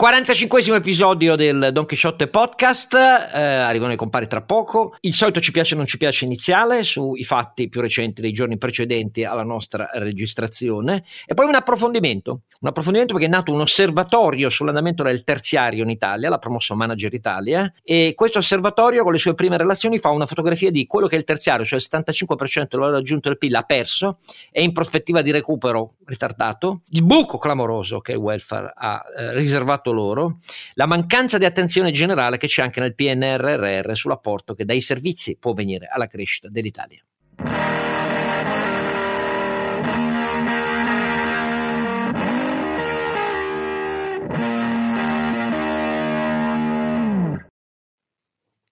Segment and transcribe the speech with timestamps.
[0.00, 4.96] 45 episodio del Don Quixote podcast, eh, arrivano i compari tra poco.
[5.00, 8.56] Il solito ci piace o non ci piace iniziale sui fatti più recenti dei giorni
[8.56, 12.44] precedenti alla nostra registrazione e poi un approfondimento.
[12.60, 17.12] Un approfondimento perché è nato un osservatorio sull'andamento del terziario in Italia, l'ha promosso Manager
[17.12, 21.16] Italia e questo osservatorio con le sue prime relazioni fa una fotografia di quello che
[21.16, 24.16] il terziario, cioè il 75% del valore aggiunto del PIL ha perso
[24.50, 29.89] e in prospettiva di recupero ritardato, il buco clamoroso che il welfare ha eh, riservato
[29.90, 30.38] fatto loro,
[30.74, 35.52] la mancanza di attenzione generale che c'è anche nel PNRR sull'apporto che dai servizi può
[35.52, 37.02] venire alla crescita dell'Italia.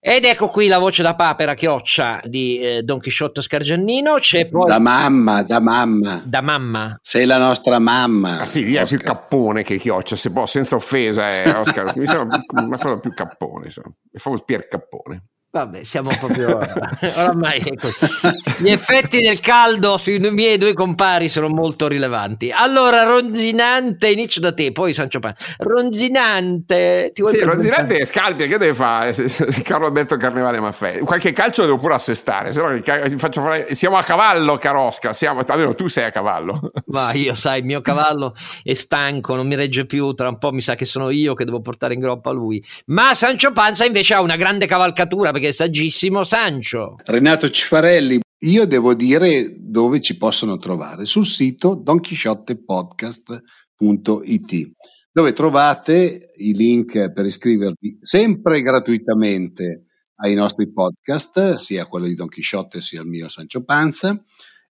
[0.01, 4.15] Ed ecco qui la voce da papera chioccia di eh, Don Chisciotto Scargiannino.
[4.15, 4.63] C'è poi...
[4.65, 6.21] Da mamma, da mamma.
[6.25, 6.97] Da mamma.
[7.01, 8.39] Sei la nostra mamma.
[8.39, 11.91] Ah sì, via, è più cappone che chioccia, se può, senza offesa, eh, Oscar.
[11.99, 13.93] mi sembra una cosa più cappone, insomma.
[14.09, 15.23] è proprio Pier Cappone.
[15.51, 16.57] Vabbè, siamo proprio
[17.17, 17.59] oramai
[18.59, 22.51] gli effetti del caldo sui miei due compari sono molto rilevanti.
[22.51, 25.33] Allora, Ronzinante, inizio da te, poi Sancio Pan.
[25.57, 29.11] Ronzinante, ti vuoi Sì, Ronzinante è Scalpia, che deve fare?
[29.63, 30.99] Carlo Alberto Carnevale Maffei.
[30.99, 32.79] Qualche calcio devo pure assestare, se no
[33.17, 33.73] faccio fare...
[33.73, 35.41] siamo a cavallo, Carosca, siamo...
[35.47, 36.71] almeno tu sei a cavallo.
[36.93, 40.51] Ma io, sai, il mio cavallo è stanco, non mi regge più, tra un po'
[40.51, 42.63] mi sa che sono io che devo portare in groppa lui.
[42.87, 46.97] Ma Sancio Panza invece ha una grande cavalcatura perché è saggissimo Sancio.
[47.05, 54.71] Renato Cifarelli, io devo dire dove ci possono trovare sul sito donchisciottepodcast.it
[55.11, 59.85] dove trovate i link per iscrivervi sempre gratuitamente
[60.21, 64.23] ai nostri podcast, sia quello di Don Chisciotte sia il mio Sancio Panza,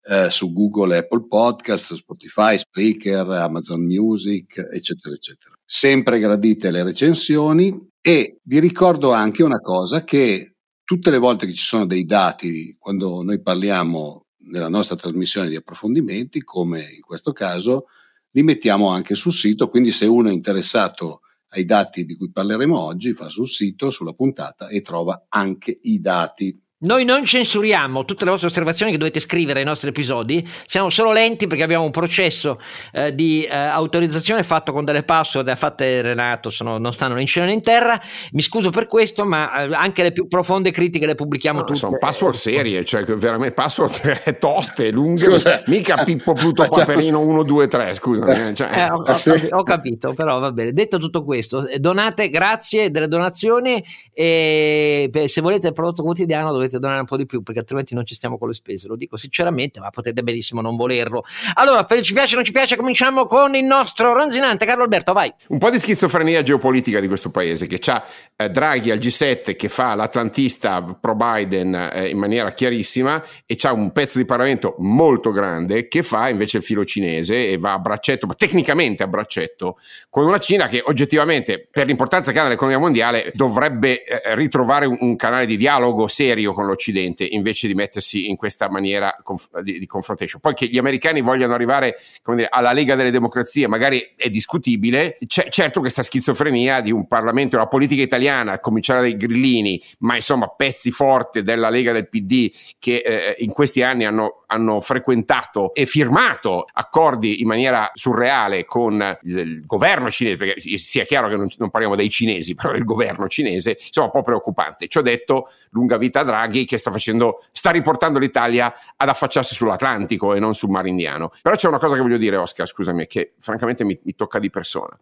[0.03, 5.56] eh, su Google, Apple Podcast, Spotify, Spreaker, Amazon Music, eccetera, eccetera.
[5.64, 10.57] Sempre gradite le recensioni e vi ricordo anche una cosa che
[10.89, 15.54] tutte le volte che ci sono dei dati, quando noi parliamo nella nostra trasmissione di
[15.54, 17.88] approfondimenti, come in questo caso,
[18.31, 22.81] li mettiamo anche sul sito, quindi se uno è interessato ai dati di cui parleremo
[22.81, 26.59] oggi, fa sul sito, sulla puntata e trova anche i dati.
[26.81, 31.11] Noi non censuriamo tutte le vostre osservazioni che dovete scrivere ai nostri episodi, siamo solo
[31.11, 32.61] lenti perché abbiamo un processo
[32.93, 37.27] eh, di eh, autorizzazione fatto con delle password fatte Renato, sono, non stanno né in
[37.27, 38.00] cielo né in terra,
[38.31, 41.81] mi scuso per questo, ma eh, anche le più profonde critiche le pubblichiamo no, tutte.
[41.81, 45.60] Sono password serie, cioè veramente password toste, lunghe, scusa.
[45.66, 46.87] mica Pippo Pluto Facciamo...
[46.87, 48.55] Paperino 1, 2, 3, scusami.
[48.55, 48.71] Cioè.
[48.72, 50.72] Eh, ho, ho, ho, capito, però va bene.
[50.72, 56.78] Detto tutto questo, donate, grazie delle donazioni e se volete il prodotto quotidiano dovete dovete
[56.78, 59.16] donare un po' di più perché altrimenti non ci stiamo con le spese, lo dico
[59.16, 61.24] sinceramente, ma potete benissimo non volerlo.
[61.54, 65.12] Allora, per ci piace o non ci piace, cominciamo con il nostro ronzinante Carlo Alberto,
[65.12, 65.32] vai.
[65.48, 68.04] Un po' di schizofrenia geopolitica di questo paese che ha
[68.36, 73.72] eh, Draghi al G7 che fa l'atlantista pro Biden eh, in maniera chiarissima e c'ha
[73.72, 77.78] un pezzo di Parlamento molto grande che fa invece il filo cinese e va a
[77.78, 79.78] braccetto, ma tecnicamente a braccetto
[80.10, 84.96] con una Cina che oggettivamente per l'importanza che ha nell'economia mondiale dovrebbe eh, ritrovare un,
[85.00, 89.16] un canale di dialogo serio con l'Occidente invece di mettersi in questa maniera
[89.62, 90.41] di, di confrontation.
[90.41, 91.98] Poi che gli americani vogliano arrivare
[92.34, 97.54] dire, alla Lega delle Democrazie magari è discutibile, C'è, certo questa schizofrenia di un Parlamento
[97.54, 102.50] una politica italiana, a cominciare dai grillini, ma insomma pezzi forti della Lega del PD
[102.80, 109.18] che eh, in questi anni hanno, hanno, frequentato e firmato accordi in maniera surreale con
[109.22, 113.28] il, governo cinese, perché sia chiaro che non, non parliamo dei cinesi, però del governo
[113.28, 114.88] cinese, insomma un po' preoccupante.
[114.88, 119.54] Ci ho detto lunga vita Draghi, Draghi che sta, facendo, sta riportando l'Italia ad affacciarsi
[119.54, 121.31] sull'Atlantico e non sul Mar Indiano.
[121.42, 124.50] Però c'è una cosa che voglio dire, Oscar, scusami, che francamente mi, mi tocca di
[124.50, 124.98] persona,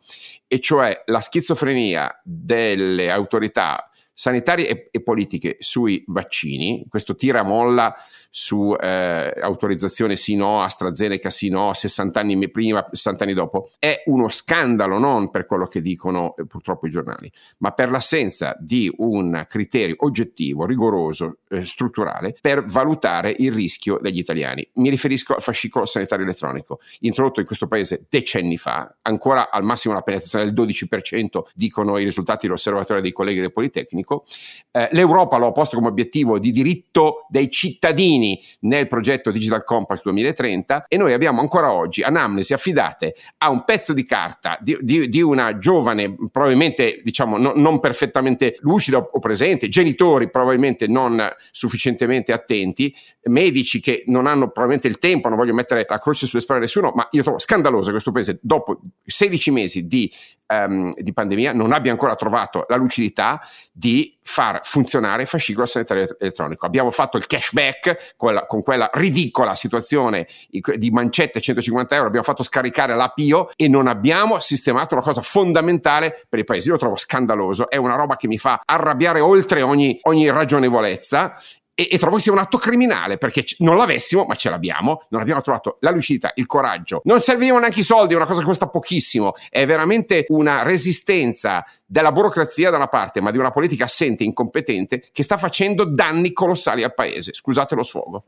[0.46, 7.94] e cioè la schizofrenia delle autorità sanitarie e, e, politiche sui vaccini, questo tira molla
[8.30, 14.02] su eh, autorizzazione sì no, AstraZeneca sì no, 60 anni prima, 60 anni dopo, è
[14.06, 18.90] uno scandalo non per quello che dicono eh, purtroppo i giornali, ma per l'assenza di
[18.98, 24.66] un criterio oggettivo, rigoroso, eh, strutturale per valutare il rischio degli italiani.
[24.74, 29.92] Mi riferisco al fascicolo sanitario elettronico, introdotto in questo paese decenni fa, ancora al massimo
[29.92, 34.24] una penetrazione del 12%, dicono i risultati dell'osservatorio dei colleghi del Politecnico, elettronico.
[34.70, 40.02] Eh, L'Europa lo ha posto come obiettivo di diritto dei cittadini nel progetto Digital Compact
[40.04, 45.08] 2030 e noi abbiamo ancora oggi anamnesi affidate a un pezzo di carta di, di,
[45.08, 52.32] di una giovane, probabilmente diciamo no, non perfettamente lucida o presente, genitori probabilmente non sufficientemente
[52.32, 52.94] attenti,
[53.24, 56.62] medici che non hanno probabilmente il tempo, non voglio mettere la croce sulle spalle a
[56.62, 60.12] nessuno, ma io trovo scandaloso che questo paese dopo 16 mesi di,
[60.48, 63.40] um, di pandemia non abbia ancora trovato la lucidità
[63.72, 66.66] di far funzionare il fascicolo sanitario elettronico.
[66.66, 72.42] Abbiamo fatto il cashback quella, con quella ridicola situazione di mancette 150 euro, abbiamo fatto
[72.42, 76.66] scaricare l'APIO e non abbiamo sistemato una cosa fondamentale per i paesi.
[76.66, 81.36] Io lo trovo scandaloso, è una roba che mi fa arrabbiare oltre ogni, ogni ragionevolezza
[81.78, 85.42] e, e, trovo sia un atto criminale perché non l'avessimo, ma ce l'abbiamo, non abbiamo
[85.42, 88.66] trovato la lucidità, il coraggio, non servivano neanche i soldi, è una cosa che costa
[88.66, 94.22] pochissimo, è veramente una resistenza della burocrazia da una parte, ma di una politica assente
[94.22, 97.34] e incompetente che sta facendo danni colossali al paese.
[97.34, 98.24] Scusate lo sfogo.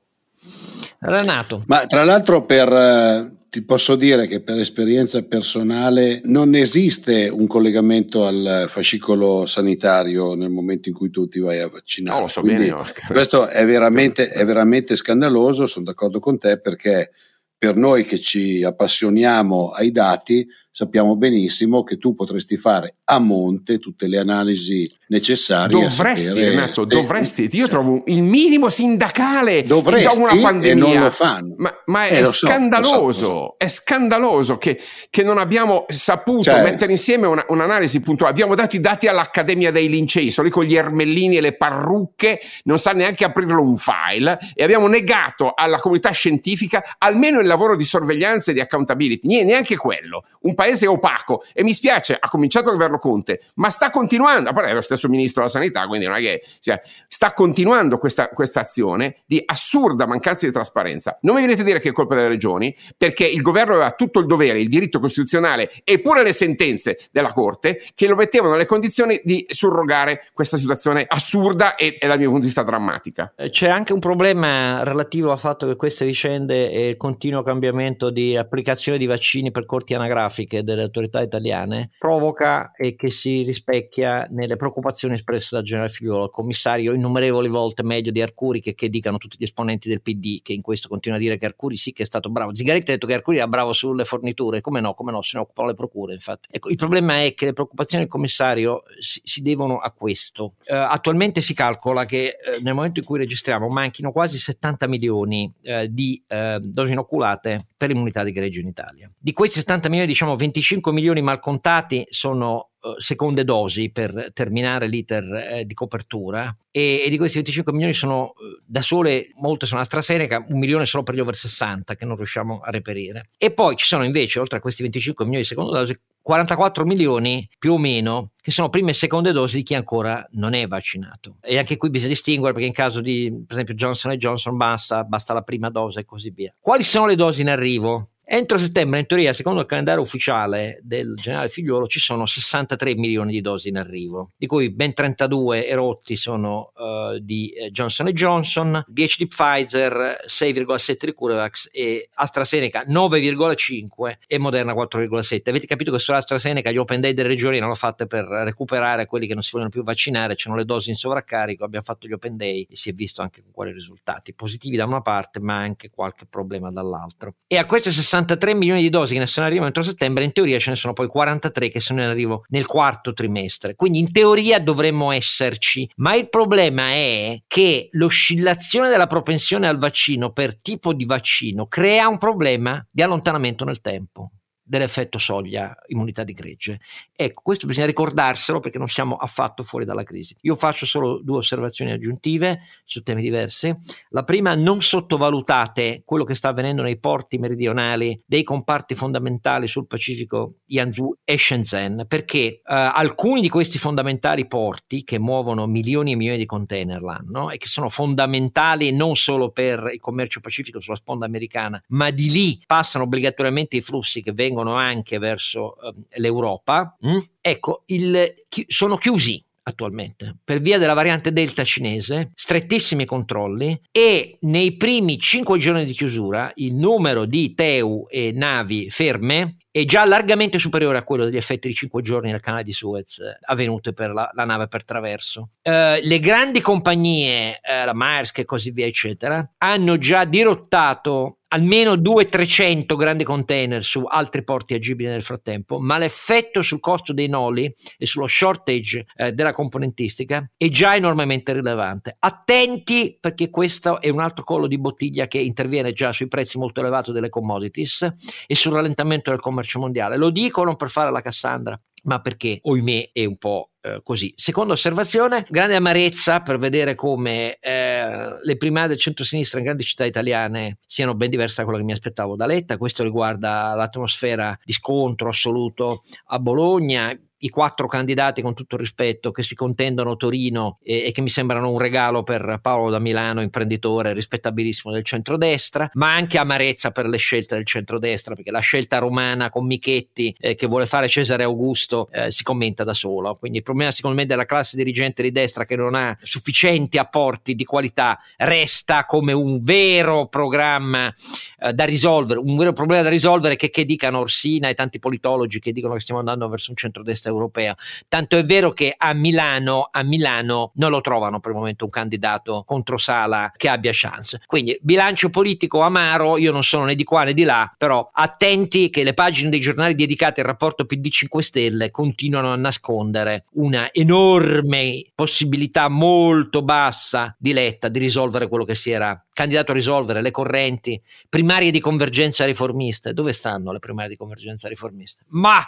[0.99, 1.62] Renato.
[1.69, 7.47] Ma tra l'altro per eh, ti posso dire che per esperienza personale non esiste un
[7.47, 12.21] collegamento al fascicolo sanitario nel momento in cui tu ti vai a vaccinare.
[12.21, 12.75] No, so bene,
[13.11, 17.12] questo è veramente, è veramente scandaloso, sono d'accordo con te perché
[17.56, 20.47] per noi che ci appassioniamo ai dati
[20.79, 25.77] sappiamo benissimo che tu potresti fare a monte tutte le analisi necessarie.
[25.77, 27.49] Dovresti, Renato, dovresti.
[27.53, 30.71] Io trovo il minimo sindacale dovresti, una pandemia.
[30.71, 31.55] E non lo fanno.
[31.57, 33.55] Ma, ma è, eh, scandaloso, so, so.
[33.59, 34.81] è scandaloso che,
[35.11, 38.31] che, non abbiamo saputo cioè, mettere insieme una, un'analisi puntuale.
[38.31, 42.39] Abbiamo dato i dati all'Accademia dei Lincei, sono lì con gli ermellini e le parrucche,
[42.65, 47.75] non sa neanche aprirlo un file e abbiamo negato alla comunità scientifica almeno il lavoro
[47.75, 49.43] di sorveglianza e di accountability.
[49.43, 50.25] Neanche quello.
[50.43, 54.53] Un paese paese opaco e mi spiace, ha cominciato il governo Conte, ma sta continuando,
[54.53, 58.29] parte è lo stesso ministro della sanità, quindi non è che cioè, sta continuando questa,
[58.29, 61.19] questa azione di assurda mancanza di trasparenza.
[61.23, 64.20] Non mi venite a dire che è colpa delle regioni, perché il governo aveva tutto
[64.20, 68.67] il dovere, il diritto costituzionale e pure le sentenze della Corte che lo mettevano nelle
[68.67, 73.32] condizioni di surrogare questa situazione assurda e, e dal mio punto di vista drammatica.
[73.37, 78.11] Eh, c'è anche un problema relativo al fatto che queste vicende e il continuo cambiamento
[78.11, 83.43] di applicazione di vaccini per corti anagrafiche politiche delle autorità italiane provoca e che si
[83.43, 88.75] rispecchia nelle preoccupazioni espresse dal generale Figliuolo, il commissario innumerevoli volte meglio di Arcuri che,
[88.75, 91.76] che dicano tutti gli esponenti del PD che in questo continua a dire che Arcuri
[91.76, 92.55] sì che è stato bravo.
[92.55, 95.43] Zigaretti ha detto che Arcuri era bravo sulle forniture, come no, come no, se ne
[95.43, 96.49] occupano le procure infatti.
[96.50, 100.55] Ecco, il problema è che le preoccupazioni del commissario si, si devono a questo.
[100.66, 105.52] Uh, attualmente si calcola che uh, nel momento in cui registriamo manchino quasi 70 milioni
[105.64, 109.10] uh, di dosi inoculate per l'immunità di greggio in Italia.
[109.16, 114.31] Di questi 70 milioni diciamo 20 25 milioni mal contati sono uh, seconde dosi per
[114.32, 118.32] terminare l'iter eh, di copertura e, e, di questi 25 milioni sono uh,
[118.64, 122.61] da sole, molte sono AstraZeneca, un milione solo per gli over 60 che non riusciamo
[122.61, 123.29] a reperire.
[123.37, 127.49] E poi ci sono invece, oltre a questi 25 milioni di seconde dosi, 44 milioni
[127.58, 131.37] più o meno che sono prime e seconde dosi di chi ancora non è vaccinato.
[131.41, 135.32] E anche qui bisogna distinguere perché in caso di, per esempio, Johnson Johnson basta, basta
[135.32, 136.55] la prima dose e così via.
[136.61, 138.11] Quali sono le dosi in arrivo?
[138.31, 143.33] Entro settembre, in teoria, secondo il calendario ufficiale del generale Figliuolo, ci sono 63 milioni
[143.33, 148.85] di dosi in arrivo, di cui ben 32 erotti sono uh, di eh, Johnson Johnson,
[148.87, 155.49] 10 di Pfizer, 6,7 di CureVax e AstraZeneca 9,5 e Moderna 4,7.
[155.49, 159.33] Avete capito che sull'AstraZeneca gli open day delle regioni l'hanno fatte per recuperare quelli che
[159.33, 162.67] non si vogliono più vaccinare, c'erano le dosi in sovraccarico, abbiamo fatto gli open day
[162.69, 166.27] e si è visto anche con quali risultati, positivi da una parte ma anche qualche
[166.27, 167.33] problema dall'altra.
[167.47, 170.32] E a queste 60 63 milioni di dosi che ne sono in entro settembre, in
[170.32, 173.75] teoria ce ne sono poi 43 che sono in arrivo nel quarto trimestre.
[173.75, 180.32] Quindi in teoria dovremmo esserci, ma il problema è che l'oscillazione della propensione al vaccino
[180.32, 184.32] per tipo di vaccino crea un problema di allontanamento nel tempo
[184.69, 186.81] dell'effetto soglia immunità di gregge.
[187.17, 190.37] Ecco, questo bisogna ricordarselo perché non siamo affatto fuori dalla crisi.
[190.43, 193.75] Io faccio solo due osservazioni aggiuntive su temi diversi.
[194.10, 199.87] La prima, non sottovalutate quello che sta avvenendo nei porti meridionali dei comparti fondamentali sul
[199.87, 206.17] Pacifico Yanzhou e Shenzhen, perché eh, alcuni di questi fondamentali porti che muovono milioni e
[206.17, 210.96] milioni di container l'anno e che sono fondamentali non solo per il commercio pacifico sulla
[210.96, 216.96] sponda americana, ma di lì passano obbligatoriamente i flussi che vengono anche verso eh, l'Europa,
[217.06, 217.19] mm?
[217.41, 224.38] ecco, il, chi, sono chiusi attualmente per via della variante Delta cinese, strettissimi controlli e
[224.43, 230.05] nei primi cinque giorni di chiusura il numero di TEU e navi ferme è già
[230.05, 233.93] largamente superiore a quello degli effetti di cinque giorni nel canale di Suez eh, avvenute
[233.93, 235.50] per la, la, nave per traverso.
[235.62, 241.94] Eh, le grandi compagnie, eh, la Maersk e così via, eccetera, hanno già dirottato almeno
[241.94, 247.72] 200-300 grandi container su altri porti agibili nel frattempo, ma l'effetto sul costo dei noli
[247.96, 252.17] e sullo shortage eh, della componentistica è già enormemente rilevante.
[252.19, 256.81] Attenti perché questo è un altro collo di bottiglia che interviene già sui prezzi molto
[256.81, 258.12] elevati delle commodities
[258.46, 260.17] e sul rallentamento del commercio mondiale.
[260.17, 264.32] Lo dico non per fare la Cassandra, ma perché, ohimè, è un po' eh, così.
[264.36, 270.05] Seconda osservazione, grande amarezza per vedere come eh, le primarie del centro-sinistra in grandi città
[270.05, 272.76] italiane siano ben diverse da quello che mi aspettavo da Letta.
[272.76, 279.31] Questo riguarda l'atmosfera di scontro assoluto a Bologna, i quattro candidati, con tutto il rispetto,
[279.31, 283.43] che si contendono Torino e, e, che mi sembrano un regalo per Paolo da Milano,
[283.43, 288.99] imprenditore rispettabilissimo del centrodestra, ma anche amarezza per le scelte del centrodestra, perché la scelta
[288.99, 293.35] romana con Michetti eh, che vuole fare Cesare Augusto eh, si commenta da solo.
[293.35, 297.55] Quindi il problema secondo me della classe dirigente di destra che non ha sufficienti apporti
[297.55, 301.13] di qualità resta come un vero programma
[301.61, 305.61] eh, da risolvere, un vero problema da risolvere che, che dicano Orsina e tanti politologi
[305.61, 307.77] che dicono che stiamo andando verso un centrodestra europea.
[308.08, 311.91] Tanto è vero che a Milano, a Milano non lo trovano per il momento un
[311.91, 314.41] candidato contro Sala che abbia chance.
[314.47, 318.91] Quindi bilancio politico amaro, io non sono né di qua né di là, però attenti
[318.91, 323.93] che le pagine dei giornali dedicate al rapporto PD 5 Stelle continuano a nascondere una
[323.93, 330.20] enorme possibilità molto bassa di Letta di risolvere quello che si era candidato a risolvere,
[330.20, 333.13] le correnti primarie di convergenza riformiste.
[333.13, 335.25] Dove stanno le primarie di convergenza riformiste?
[335.29, 335.65] Ma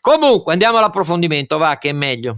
[0.00, 2.34] comunque andiamo alla approfondimento, va che è meglio.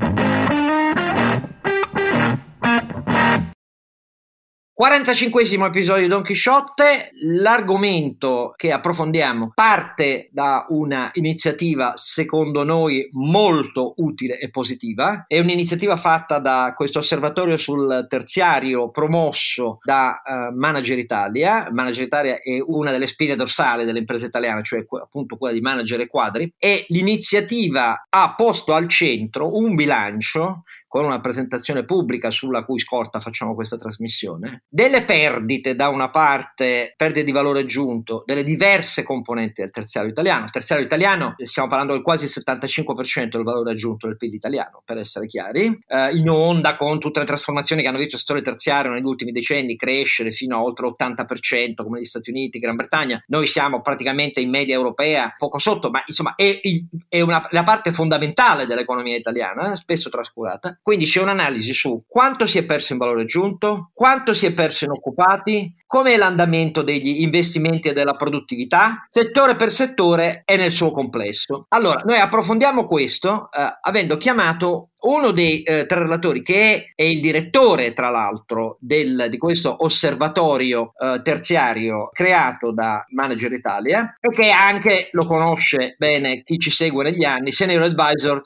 [4.81, 13.93] 45 episodio di Don Chisciotte, l'argomento che approfondiamo parte da una iniziativa secondo noi molto
[13.99, 20.97] utile e positiva, è un'iniziativa fatta da questo osservatorio sul terziario promosso da uh, Manager
[20.97, 25.61] Italia, Manager Italia è una delle spine dorsali delle imprese italiane, cioè appunto quella di
[25.61, 32.33] Manager e Quadri, e l'iniziativa ha posto al centro un bilancio con una presentazione pubblica
[32.33, 38.25] sulla cui scorta facciamo questa trasmissione, delle perdite da una parte, perdite di valore aggiunto,
[38.27, 40.47] delle diverse componenti del terziario italiano.
[40.47, 44.97] Il terziario italiano, stiamo parlando del quasi 75% del valore aggiunto del PIL italiano, per
[44.97, 48.91] essere chiari, eh, in onda con tutte le trasformazioni che hanno visto il settore terziario
[48.91, 53.23] negli ultimi decenni crescere fino a oltre l'80% come negli Stati Uniti, Gran Bretagna.
[53.29, 56.61] Noi siamo praticamente in media europea, poco sotto, ma insomma è,
[57.09, 60.80] è una, la parte fondamentale dell'economia italiana, spesso trascurata.
[60.83, 64.85] Quindi c'è un'analisi su quanto si è perso in valore aggiunto, quanto si è perso
[64.85, 70.91] in occupati, com'è l'andamento degli investimenti e della produttività, settore per settore e nel suo
[70.91, 71.67] complesso.
[71.69, 77.03] Allora, noi approfondiamo questo eh, avendo chiamato uno dei eh, tre relatori, che è, è,
[77.03, 84.31] il direttore, tra l'altro, del, di questo osservatorio eh, terziario creato da Manager Italia e
[84.31, 88.43] che anche lo conosce bene chi ci segue negli anni, senior advisor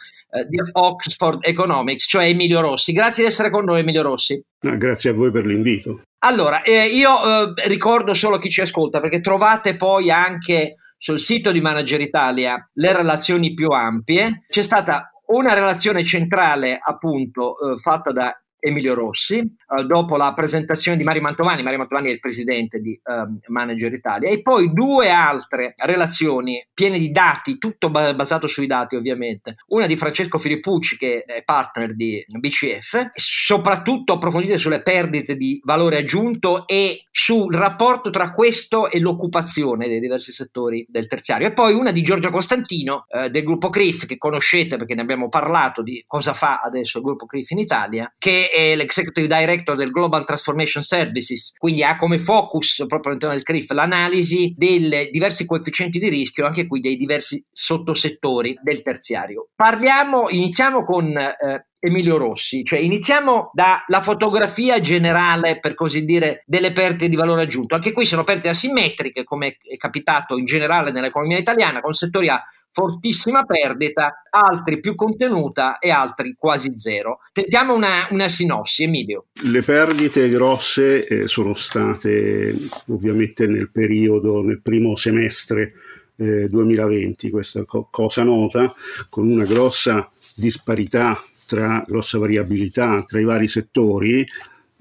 [0.49, 2.93] di Oxford Economics, cioè Emilio Rossi.
[2.93, 4.41] Grazie di essere con noi, Emilio Rossi.
[4.67, 6.03] Ah, grazie a voi per l'invito.
[6.25, 11.53] Allora, eh, io eh, ricordo solo chi ci ascolta, perché trovate poi anche sul sito
[11.53, 14.45] di Manager Italia le relazioni più ampie.
[14.49, 18.35] C'è stata una relazione centrale appunto eh, fatta da
[18.66, 22.92] Emilio Rossi, eh, dopo la presentazione di Mario Mantovani, Mario Mantovani è il presidente di
[22.92, 28.97] eh, Manager Italia, e poi due altre relazioni piene di dati, tutto basato sui dati
[28.97, 35.61] ovviamente, una di Francesco Filippucci che è partner di BCF, soprattutto approfondite sulle perdite di
[35.62, 41.52] valore aggiunto e sul rapporto tra questo e l'occupazione dei diversi settori del terziario, e
[41.52, 45.83] poi una di Giorgio Costantino eh, del gruppo CRIF che conoscete perché ne abbiamo parlato
[45.83, 50.25] di cosa fa adesso il gruppo CRIF in Italia, che è l'executive director del Global
[50.25, 56.08] Transformation Services, quindi ha come focus proprio all'interno del CRIF l'analisi dei diversi coefficienti di
[56.08, 59.49] rischio, anche qui dei diversi sottosettori del terziario.
[59.56, 66.73] Parliamo, iniziamo con eh, Emilio Rossi, cioè iniziamo dalla fotografia generale, per così dire, delle
[66.73, 67.75] perdite di valore aggiunto.
[67.75, 72.42] Anche qui sono perdite asimmetriche, come è capitato in generale nell'economia italiana, con settori a
[72.75, 77.21] fortissima perdita, altri più contenuta e altri quasi zero.
[77.33, 79.26] Tentiamo una, una sinossi, Emilio.
[79.45, 82.52] Le perdite grosse eh, sono state
[82.88, 85.75] ovviamente nel periodo, nel primo semestre
[86.16, 88.75] eh, 2020, questa co- cosa nota,
[89.09, 94.26] con una grossa disparità un'altra grossa variabilità tra i vari settori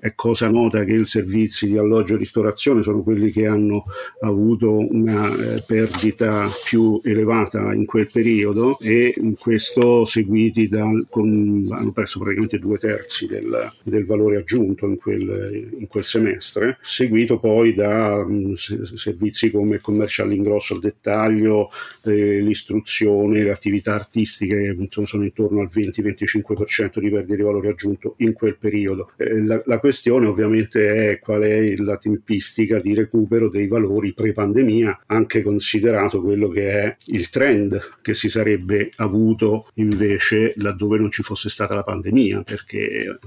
[0.03, 3.83] è cosa nota che i servizi di alloggio e ristorazione sono quelli che hanno
[4.19, 11.93] avuto una eh, perdita più elevata in quel periodo e questo seguiti da, con, hanno
[11.93, 17.73] perso praticamente due terzi del, del valore aggiunto in quel, in quel, semestre, seguito poi
[17.73, 21.69] da mh, mm, servizi come commercial ingrosso al dettaglio,
[22.03, 28.33] eh, l'istruzione, le attività artistiche sono intorno al 20-25% di perdita di valore aggiunto in
[28.33, 29.11] quel periodo.
[29.15, 35.03] Eh, la, la questione ovviamente è qual è la tempistica di recupero dei valori pre-pandemia,
[35.05, 41.21] anche considerato quello che è il trend che si sarebbe avuto invece laddove non ci
[41.21, 43.17] fosse stata la pandemia, perché eh,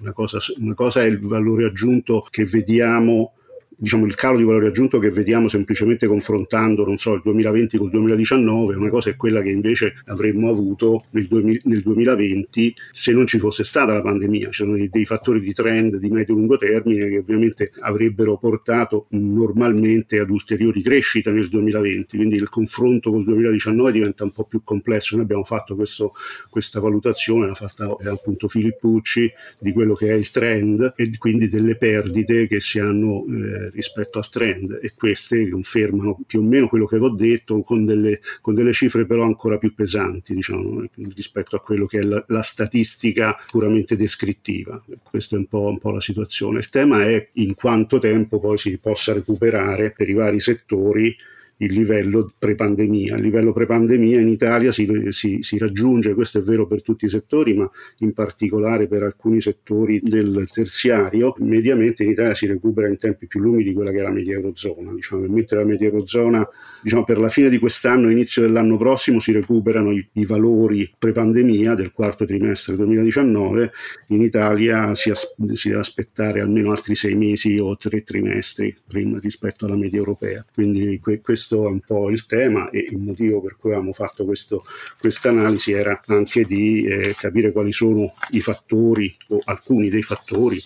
[0.00, 3.34] una, cosa, una cosa è il valore aggiunto che vediamo
[3.76, 7.90] diciamo, il calo di valore aggiunto che vediamo semplicemente confrontando, non so, il 2020 col
[7.90, 13.26] 2019, una cosa è quella che invece avremmo avuto nel, 2000, nel 2020 se non
[13.26, 14.46] ci fosse stata la pandemia.
[14.46, 20.18] Ci sono dei, dei fattori di trend di medio-lungo termine che ovviamente avrebbero portato normalmente
[20.18, 25.14] ad ulteriori crescite nel 2020, quindi il confronto col 2019 diventa un po' più complesso.
[25.14, 26.12] Noi abbiamo fatto questo,
[26.50, 31.48] questa valutazione, l'ha fatta eh, appunto Filippucci, di quello che è il trend e quindi
[31.48, 36.68] delle perdite che si hanno eh, rispetto al trend e queste confermano più o meno
[36.68, 41.56] quello che avevo detto con delle, con delle cifre però ancora più pesanti diciamo, rispetto
[41.56, 44.82] a quello che è la, la statistica puramente descrittiva.
[45.02, 46.58] Questa è un po', un po' la situazione.
[46.58, 51.14] Il tema è in quanto tempo poi si possa recuperare per i vari settori
[51.58, 53.16] il livello pre-pandemia.
[53.16, 57.08] Il livello pre-pandemia in Italia si, si, si, raggiunge, questo è vero per tutti i
[57.08, 62.98] settori, ma in particolare per alcuni settori del terziario, mediamente in Italia si recupera in
[62.98, 64.92] tempi più lunghi di quella che è la media eurozona.
[64.92, 66.46] Diciamo, mentre la media eurozona,
[66.82, 71.74] diciamo, per la fine di quest'anno, inizio dell'anno prossimo, si recuperano i, i valori pre-pandemia
[71.74, 73.72] del quarto trimestre 2019,
[74.08, 79.18] in Italia si, as, si deve aspettare almeno altri sei mesi o tre trimestri prima,
[79.18, 80.44] rispetto alla media europea.
[80.52, 83.92] Quindi que, questo questo è un po' il tema e il motivo per cui abbiamo
[83.92, 90.02] fatto questa analisi era anche di eh, capire quali sono i fattori o alcuni dei
[90.02, 90.58] fattori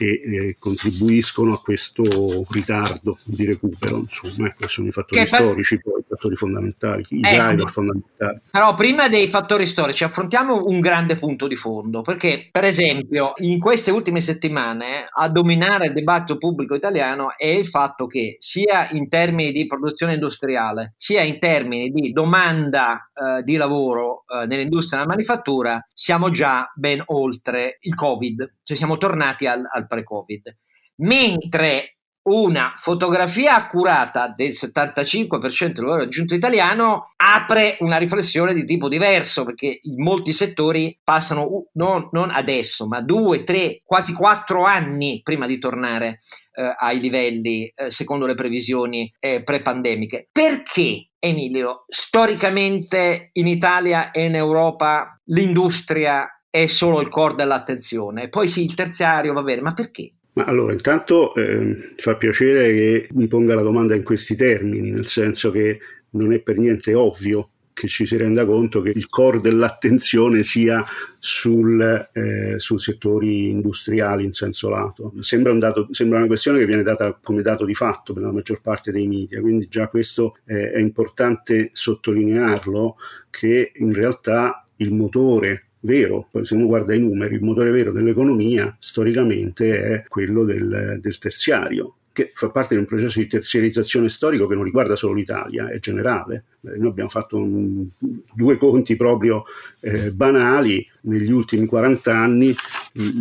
[0.00, 3.98] che eh, contribuiscono a questo ritardo di recupero.
[3.98, 5.38] Insomma, ecco, sono i fattori per...
[5.38, 8.40] storici, poi i fattori fondamentali, i ecco, driver fondamentali.
[8.50, 13.58] Però prima dei fattori storici affrontiamo un grande punto di fondo, perché per esempio in
[13.58, 19.06] queste ultime settimane a dominare il dibattito pubblico italiano è il fatto che sia in
[19.08, 25.10] termini di produzione industriale, sia in termini di domanda eh, di lavoro eh, nell'industria della
[25.10, 30.56] manifattura, siamo già ben oltre il Covid, cioè siamo tornati al, al pre-Covid.
[31.02, 38.88] Mentre una fotografia accurata del 75% del valore aggiunto italiano apre una riflessione di tipo
[38.88, 44.64] diverso perché in molti settori passano uh, non, non, adesso ma due, tre, quasi quattro
[44.64, 46.18] anni prima di tornare
[46.52, 50.28] eh, ai livelli eh, secondo le previsioni eh, pre-pandemiche.
[50.30, 58.28] Perché Emilio, storicamente in Italia e in Europa l'industria è solo il core dell'attenzione.
[58.28, 60.10] Poi sì, il terziario va bene, ma perché?
[60.32, 65.06] Ma allora, intanto eh, fa piacere che mi ponga la domanda in questi termini, nel
[65.06, 65.78] senso che
[66.10, 70.84] non è per niente ovvio che ci si renda conto che il core dell'attenzione sia
[71.18, 75.14] sul, eh, su settori industriali in senso lato.
[75.20, 78.32] Sembra, un dato, sembra, una questione che viene data come dato di fatto per la
[78.32, 82.96] maggior parte dei media, quindi già questo eh, è importante sottolinearlo
[83.30, 88.74] che in realtà il motore vero, se uno guarda i numeri, il motore vero dell'economia
[88.78, 94.46] storicamente è quello del, del terziario, che fa parte di un processo di terziarizzazione storico
[94.46, 96.44] che non riguarda solo l'Italia, è generale.
[96.62, 97.86] Eh, noi abbiamo fatto un,
[98.34, 99.44] due conti proprio
[99.80, 102.54] eh, banali negli ultimi 40 anni,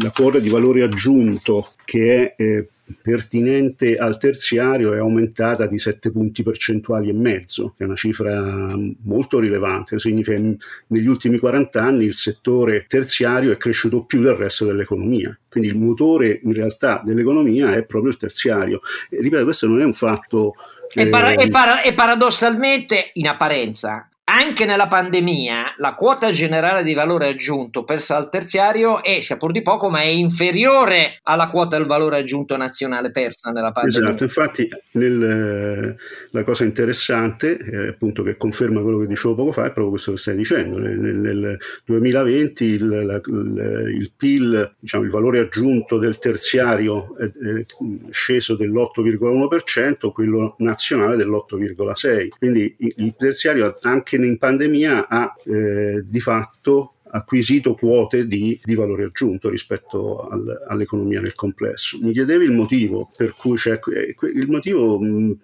[0.01, 2.69] la quota di valore aggiunto che è eh,
[3.01, 8.75] pertinente al terziario è aumentata di 7 punti percentuali e mezzo, che è una cifra
[9.03, 14.35] molto rilevante, significa che negli ultimi 40 anni il settore terziario è cresciuto più del
[14.35, 18.81] resto dell'economia, quindi il motore in realtà dell'economia è proprio il terziario.
[19.09, 20.53] E, ripeto, questo non è un fatto...
[20.91, 26.93] E, para- e, para- e paradossalmente, in apparenza, anche nella pandemia la quota generale di
[26.93, 31.77] valore aggiunto persa al terziario è, sia pur di poco, ma è inferiore alla quota
[31.77, 34.09] del valore aggiunto nazionale persa nella pandemia.
[34.09, 35.97] Esatto, infatti nel,
[36.29, 40.11] la cosa interessante, eh, appunto che conferma quello che dicevo poco fa, è proprio questo
[40.11, 40.77] che stai dicendo.
[40.77, 47.23] Nel, nel 2020 il, la, il, il, PIL, diciamo il valore aggiunto del terziario è,
[47.23, 47.65] è
[48.11, 52.27] sceso dell'8,1%, quello nazionale dell'8,6%.
[52.37, 59.05] Quindi il, terziario anche in pandemia ha eh, di fatto acquisito quote di, di valore
[59.05, 61.97] aggiunto rispetto al, all'economia nel complesso.
[62.01, 64.15] Mi chiedevi il motivo per cui c'è, eh,
[64.47, 64.99] motivo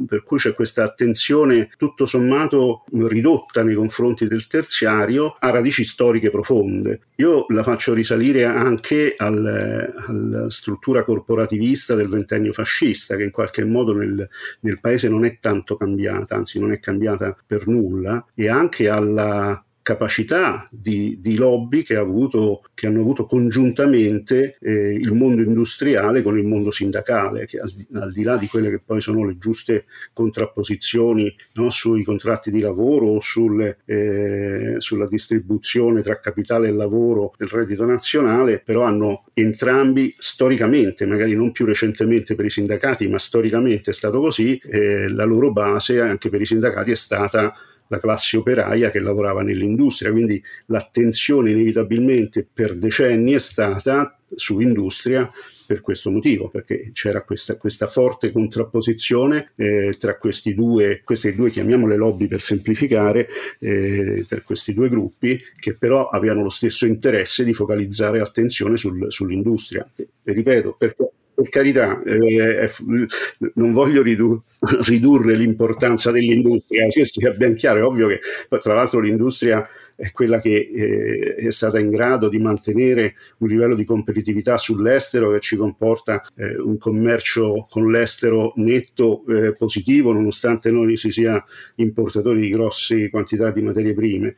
[0.05, 6.29] per cui c'è questa attenzione tutto sommato ridotta nei confronti del terziario ha radici storiche
[6.29, 7.01] profonde.
[7.15, 13.63] Io la faccio risalire anche al, alla struttura corporativista del ventennio fascista, che in qualche
[13.63, 14.27] modo nel,
[14.61, 19.63] nel paese non è tanto cambiata, anzi non è cambiata per nulla, e anche alla
[19.85, 26.23] capacità di, di lobby che, ha avuto, che, hanno avuto congiuntamente eh, il mondo industriale
[26.23, 29.37] con il mondo sindacale, che al, al, di là di quelle che poi sono le
[29.37, 36.71] giuste contrapposizioni no, sui contratti di lavoro o sulle, eh, sulla distribuzione tra capitale e
[36.71, 43.07] lavoro del reddito nazionale, però hanno entrambi storicamente, magari non più recentemente per i sindacati,
[43.07, 47.53] ma storicamente è stato così, eh, la loro base anche per i sindacati è stata
[47.87, 55.31] la classe operaia che lavorava nell'industria, quindi l'attenzione inevitabilmente per decenni è stata su industria
[55.65, 61.49] per questo motivo, perché c'era questa, questa forte contrapposizione eh, tra questi due, queste due,
[61.49, 63.27] chiamiamole lobby per semplificare,
[63.59, 69.11] eh, tra questi due gruppi che però avevano lo stesso interesse di focalizzare attenzione sul,
[69.11, 69.89] sull'industria.
[69.95, 72.71] E, ripeto, perché per carità, eh,
[73.55, 74.41] non voglio ridur-
[74.87, 78.21] ridurre l'importanza dell'industria, sia ben chiaro, è ovvio che
[78.61, 83.75] tra l'altro l'industria è quella che eh, è stata in grado di mantenere un livello
[83.75, 90.71] di competitività sull'estero che ci comporta eh, un commercio con l'estero netto eh, positivo, nonostante
[90.71, 91.43] noi si sia
[91.75, 94.35] importatori di grosse quantità di materie prime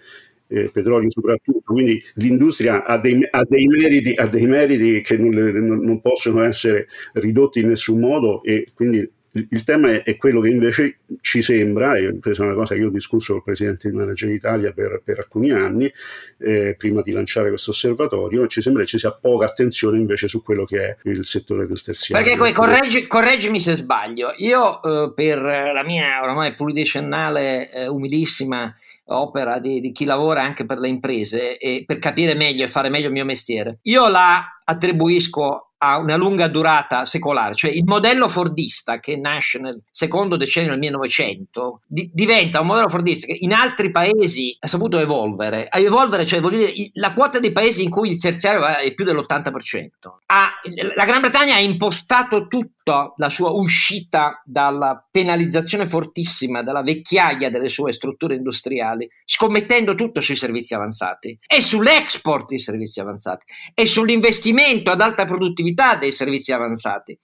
[0.47, 5.33] eh, petrolio soprattutto, quindi l'industria ha dei, ha dei, meriti, ha dei meriti, che non,
[5.33, 9.09] non, possono essere ridotti in nessun modo e quindi
[9.49, 12.81] il tema è, è, quello che invece ci sembra, e questa è una cosa che
[12.81, 15.91] io ho discusso con il presidente di Manager Italia per, per alcuni anni,
[16.39, 20.43] eh, prima di lanciare questo osservatorio, ci sembra che ci sia poca attenzione invece su
[20.43, 22.35] quello che è il settore del terziario.
[22.35, 28.73] Perché correggi, correggimi se sbaglio, io eh, per la mia ormai pluridecennale eh, umilissima
[29.05, 32.89] opera di, di, chi lavora anche per le imprese e per capire meglio e fare
[32.89, 33.79] meglio il mio mestiere.
[33.83, 39.81] Io la attribuisco a una lunga durata secolare, cioè il modello fordista che nasce nel
[39.91, 44.97] secondo decennio del 1900 di, diventa un modello fordista che in altri paesi ha saputo
[44.99, 45.67] evolvere.
[45.69, 49.05] A evolvere, cioè voglio dire, la quota dei paesi in cui il terziario è più
[49.05, 49.87] dell'80%.
[50.27, 50.49] Ha,
[50.95, 52.47] la Gran Bretagna ha impostato
[52.87, 60.21] tutta la sua uscita dalla penalizzazione fortissima, dalla vecchiaia delle sue strutture industriali, scommettendo tutto
[60.21, 66.53] sui servizi avanzati e sull'export di servizi avanzati e sull'investimento ad alta produttività dei servizi
[66.53, 67.17] avanzati.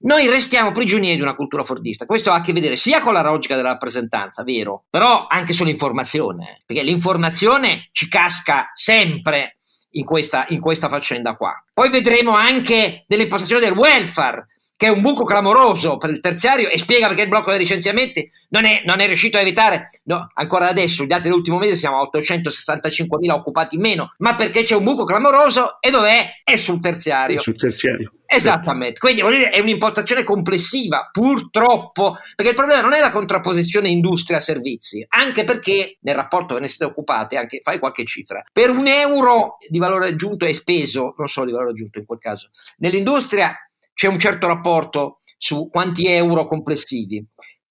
[0.00, 2.04] Noi restiamo prigionieri di una cultura fordista.
[2.04, 6.62] Questo ha a che vedere sia con la logica della rappresentanza, vero, però anche sull'informazione,
[6.66, 9.56] perché l'informazione ci casca sempre
[9.90, 11.54] in questa, in questa faccenda qua.
[11.76, 14.46] Poi vedremo anche dell'impostazione del welfare,
[14.78, 18.26] che è un buco clamoroso per il terziario e spiega perché il blocco dei licenziamenti
[18.48, 22.00] non è, non è riuscito a evitare, no, ancora adesso, i dati dell'ultimo mese siamo
[22.00, 26.40] a 865.000 occupati in meno, ma perché c'è un buco clamoroso e dov'è?
[26.42, 27.36] È sul terziario.
[27.36, 28.10] È sul terziario.
[28.28, 35.06] Esattamente, quindi dire, è un'impostazione complessiva, purtroppo, perché il problema non è la contrapposizione industria-servizi,
[35.10, 39.58] anche perché nel rapporto che ne siete occupati, anche fai qualche cifra, per un euro
[39.68, 43.54] di valore aggiunto è speso, non so di valore aggiunto in quel caso, nell'industria
[43.92, 47.26] c'è un certo rapporto su quanti euro complessivi.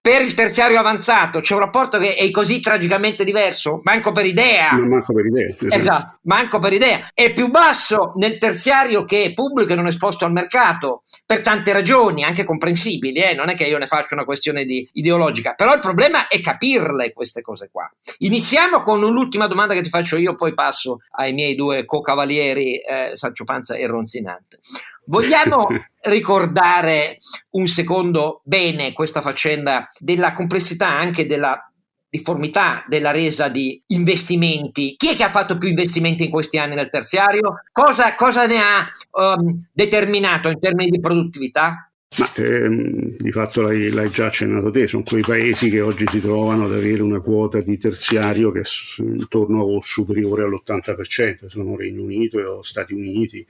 [0.06, 3.80] Per il terziario avanzato c'è un rapporto che è così tragicamente diverso?
[3.82, 4.72] Manco per idea.
[4.74, 5.46] Ma manco per idea.
[5.46, 5.74] Esatto.
[5.74, 7.10] esatto, manco per idea.
[7.12, 11.72] È più basso nel terziario che è pubblico e non esposto al mercato, per tante
[11.72, 13.18] ragioni, anche comprensibili.
[13.18, 13.34] Eh?
[13.34, 17.12] Non è che io ne faccio una questione di, ideologica, però il problema è capirle
[17.12, 17.92] queste cose qua.
[18.18, 23.10] Iniziamo con l'ultima domanda che ti faccio io, poi passo ai miei due co-cavalieri, eh,
[23.16, 24.60] Sancio Panza e Ronzinante.
[25.06, 25.68] Vogliamo
[26.02, 27.16] ricordare
[27.50, 31.60] un secondo bene questa faccenda della complessità anche della
[32.08, 34.94] difformità della resa di investimenti.
[34.96, 37.62] Chi è che ha fatto più investimenti in questi anni nel terziario?
[37.72, 41.90] Cosa, cosa ne ha um, determinato in termini di produttività?
[42.18, 46.20] Ma ehm, di fatto l'hai, l'hai, già accennato te, sono quei paesi che oggi si
[46.20, 52.04] trovano ad avere una quota di terziario che è intorno o superiore all'80%, sono Regno
[52.04, 53.44] Unito o Stati Uniti,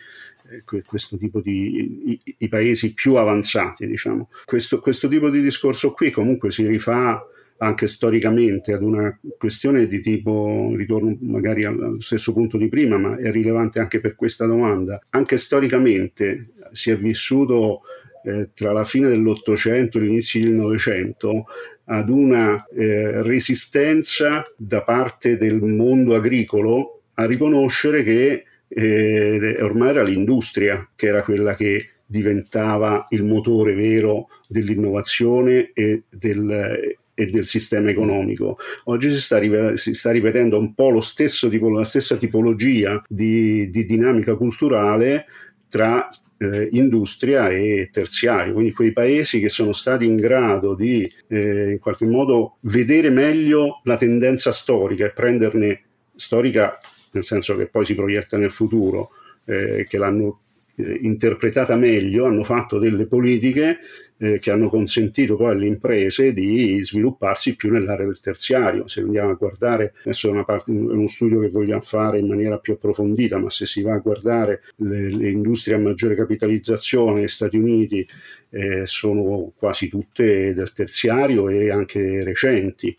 [0.64, 4.30] questo tipo di i, i, paesi più avanzati, diciamo.
[4.44, 7.24] Questo, questo tipo di discorso qui comunque si rifà
[7.58, 13.16] anche storicamente ad una questione di tipo, ritorno magari allo stesso punto di prima, ma
[13.16, 15.00] è rilevante anche per questa domanda.
[15.10, 17.82] Anche storicamente si è vissuto
[18.24, 21.46] eh, tra la fine dell'Ottocento e l'inizio del Novecento
[21.84, 28.44] ad una eh, resistenza da parte del mondo agricolo a riconoscere che
[28.78, 36.96] eh, ormai era l'industria che era quella che diventava il motore vero dell'innovazione e del,
[37.14, 38.58] e del sistema economico.
[38.84, 39.40] Oggi si sta,
[39.76, 45.24] si sta, ripetendo un po' lo stesso tipo, la stessa tipologia di, di dinamica culturale
[45.70, 51.70] tra eh, industria e terziario, quindi quei paesi che sono stati in grado di eh,
[51.72, 55.80] in qualche modo vedere meglio la tendenza storica e prenderne
[56.14, 56.78] storica
[57.16, 59.10] nel senso che poi si proietta nel futuro,
[59.44, 60.40] eh, che l'hanno
[60.76, 63.78] eh, interpretata meglio, hanno fatto delle politiche
[64.18, 68.86] eh, che hanno consentito poi alle imprese di svilupparsi più nell'area del terziario.
[68.86, 72.58] Se andiamo a guardare, adesso è, una parte, uno studio che vogliamo fare in maniera
[72.58, 77.28] più approfondita, ma se si va a guardare le, le industrie a maggiore capitalizzazione negli
[77.28, 78.06] Stati Uniti,
[78.50, 82.96] eh, sono quasi tutte del terziario e anche recenti.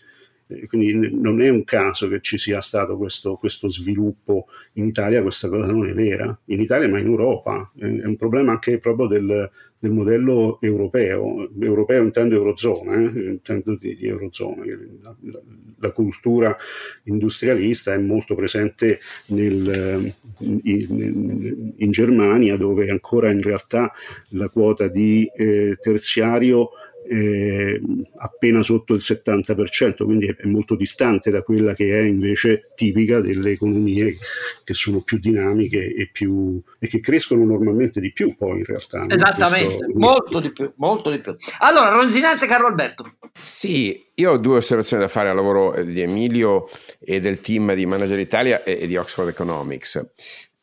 [0.67, 5.49] Quindi non è un caso che ci sia stato questo, questo, sviluppo in Italia, questa
[5.49, 9.49] cosa non è vera, in Italia ma in Europa, è un problema anche proprio del,
[9.79, 13.29] del modello europeo, europeo intendo Eurozona, eh?
[13.29, 14.63] intendo di, di Eurozona,
[15.01, 15.41] la, la,
[15.79, 16.55] la, cultura
[17.03, 23.91] industrialista è molto presente nel, in, in, Germania dove ancora in realtà
[24.29, 26.69] la quota di eh, terziario
[27.09, 27.81] eh,
[28.17, 33.51] appena sotto il 70%, quindi è molto distante da quella che è invece tipica delle
[33.51, 34.15] economie
[34.63, 39.03] che sono più dinamiche e, più, e che crescono normalmente di più poi in realtà.
[39.07, 39.91] Esattamente, Questo...
[39.95, 41.35] molto di più, molto di più.
[41.59, 43.13] Allora, Ronzinante Carlo Alberto.
[43.39, 46.67] Sì, io ho due osservazioni da fare al lavoro di Emilio
[46.99, 50.03] e del team di Manager Italia e, e di Oxford Economics.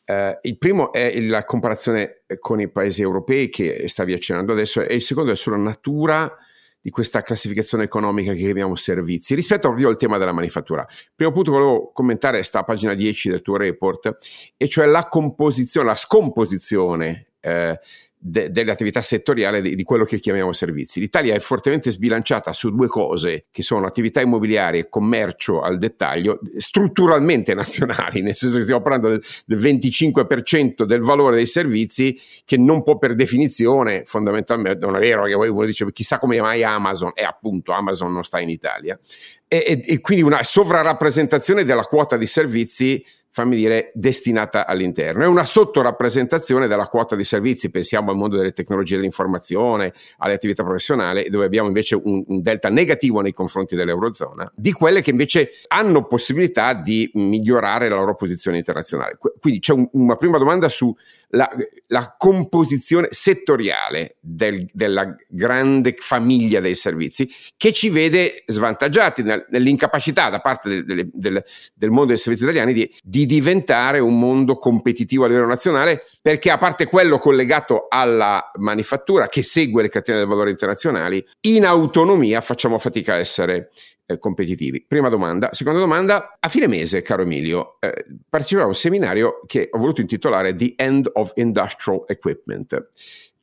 [0.05, 4.93] Uh, il primo è la comparazione con i paesi europei che stavi accennando adesso e
[4.93, 6.31] il secondo è sulla natura
[6.79, 10.85] di questa classificazione economica che chiamiamo servizi rispetto proprio al tema della manifattura.
[11.15, 14.17] Primo punto che volevo commentare sta a pagina 10 del tuo report
[14.55, 17.79] e cioè la composizione, la scomposizione eh,
[18.27, 20.99] de- delle attività settoriali di, di, quello che chiamiamo servizi.
[20.99, 26.39] L'Italia è fortemente sbilanciata su due cose, che sono attività immobiliari e commercio al dettaglio,
[26.57, 32.57] strutturalmente nazionali, nel senso che stiamo parlando del, del 25% del valore dei servizi che
[32.57, 37.11] non può per definizione, fondamentalmente, non è vero che uno dice chissà come mai Amazon,
[37.13, 38.99] e appunto Amazon non sta in Italia,
[39.47, 43.05] e, e, e quindi una sovrarappresentazione della quota di servizi
[43.35, 45.25] fammi dire, destinata all'interno.
[45.25, 50.63] È una sottorappresentazione della quota di servizi, pensiamo al mondo delle tecnologie dell'informazione, alle attività
[50.63, 55.49] professionali, dove abbiamo invece un, un, delta negativo nei confronti dell'Eurozona, di quelle che invece
[55.67, 59.17] hanno possibilità di migliorare la loro posizione internazionale.
[59.37, 60.95] Quindi c'è un, una prima domanda su
[61.35, 61.49] la,
[61.87, 70.29] la composizione settoriale del, della grande famiglia dei servizi che ci vede svantaggiati nel, nell'incapacità
[70.29, 71.43] da parte del, del,
[71.73, 76.49] del, mondo dei servizi italiani di, di diventare un mondo competitivo a livello nazionale perché
[76.49, 82.41] a parte quello collegato alla manifattura che segue le catene del valore internazionali, in autonomia
[82.41, 83.69] facciamo fatica a essere
[84.05, 84.83] eh, competitivi.
[84.87, 85.49] Prima domanda.
[85.53, 90.01] Seconda domanda, a fine mese, caro Emilio, eh, parteciperò a un seminario che ho voluto
[90.01, 92.89] intitolare The End of Industrial Equipment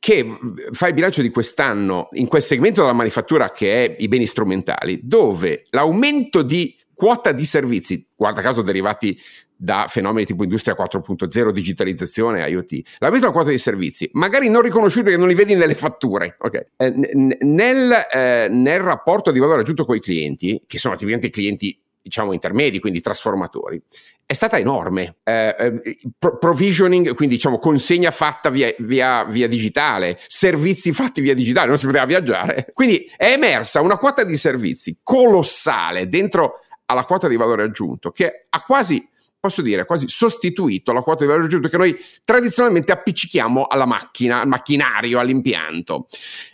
[0.03, 0.37] che
[0.71, 4.99] fa il bilancio di quest'anno in quel segmento della manifattura che è i beni strumentali,
[5.01, 9.17] dove l'aumento di quota di servizi, guarda caso derivati
[9.63, 12.97] da fenomeni tipo industria 4.0, digitalizzazione, IoT.
[12.97, 16.65] L'aumento della quota di servizi, magari non riconosciuti perché non li vedi nelle fatture, okay.
[16.75, 21.29] eh, n- nel, eh, nel, rapporto di valore aggiunto con i clienti, che sono tipicamente
[21.29, 23.81] clienti diciamo intermedi, quindi trasformatori,
[24.25, 25.15] è stata enorme.
[25.23, 31.69] Eh, eh provisioning, quindi diciamo consegna fatta via, via, via, digitale, servizi fatti via digitale,
[31.69, 32.67] non si poteva viaggiare.
[32.73, 38.41] Quindi è emersa una quota di servizi colossale dentro alla quota di valore aggiunto che
[38.49, 39.07] ha quasi
[39.43, 44.39] posso dire, quasi sostituito la quota di valore aggiunto che noi tradizionalmente appiccichiamo alla macchina,
[44.39, 46.07] al macchinario, all'impianto.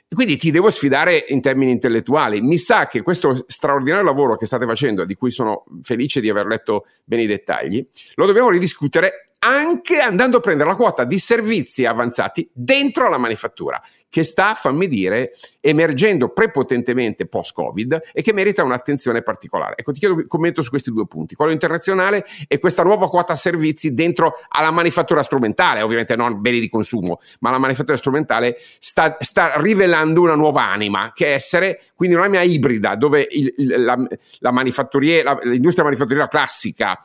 [0.08, 2.41] Quindi ti devo sfidare in termini intellettuali.
[2.41, 6.47] Mi sa che questo straordinario lavoro che state facendo, di cui sono felice di aver
[6.47, 11.86] letto bene i dettagli, lo dobbiamo ridiscutere anche andando a prendere la quota di servizi
[11.86, 19.21] avanzati dentro la manifattura che sta, fammi dire, emergendo prepotentemente post-Covid e che merita un'attenzione
[19.21, 19.75] particolare.
[19.77, 23.35] Ecco, ti chiedo un commento su questi due punti, quello internazionale e questa nuova quota
[23.35, 29.17] servizi dentro alla manifattura strumentale, ovviamente non beni di consumo, ma la manifattura strumentale sta,
[29.19, 33.97] sta rivelando una nuova anima, che è essere quindi un'anima ibrida, dove il, il, la,
[34.39, 36.99] la manifatturiera, l'industria manifatturiera classica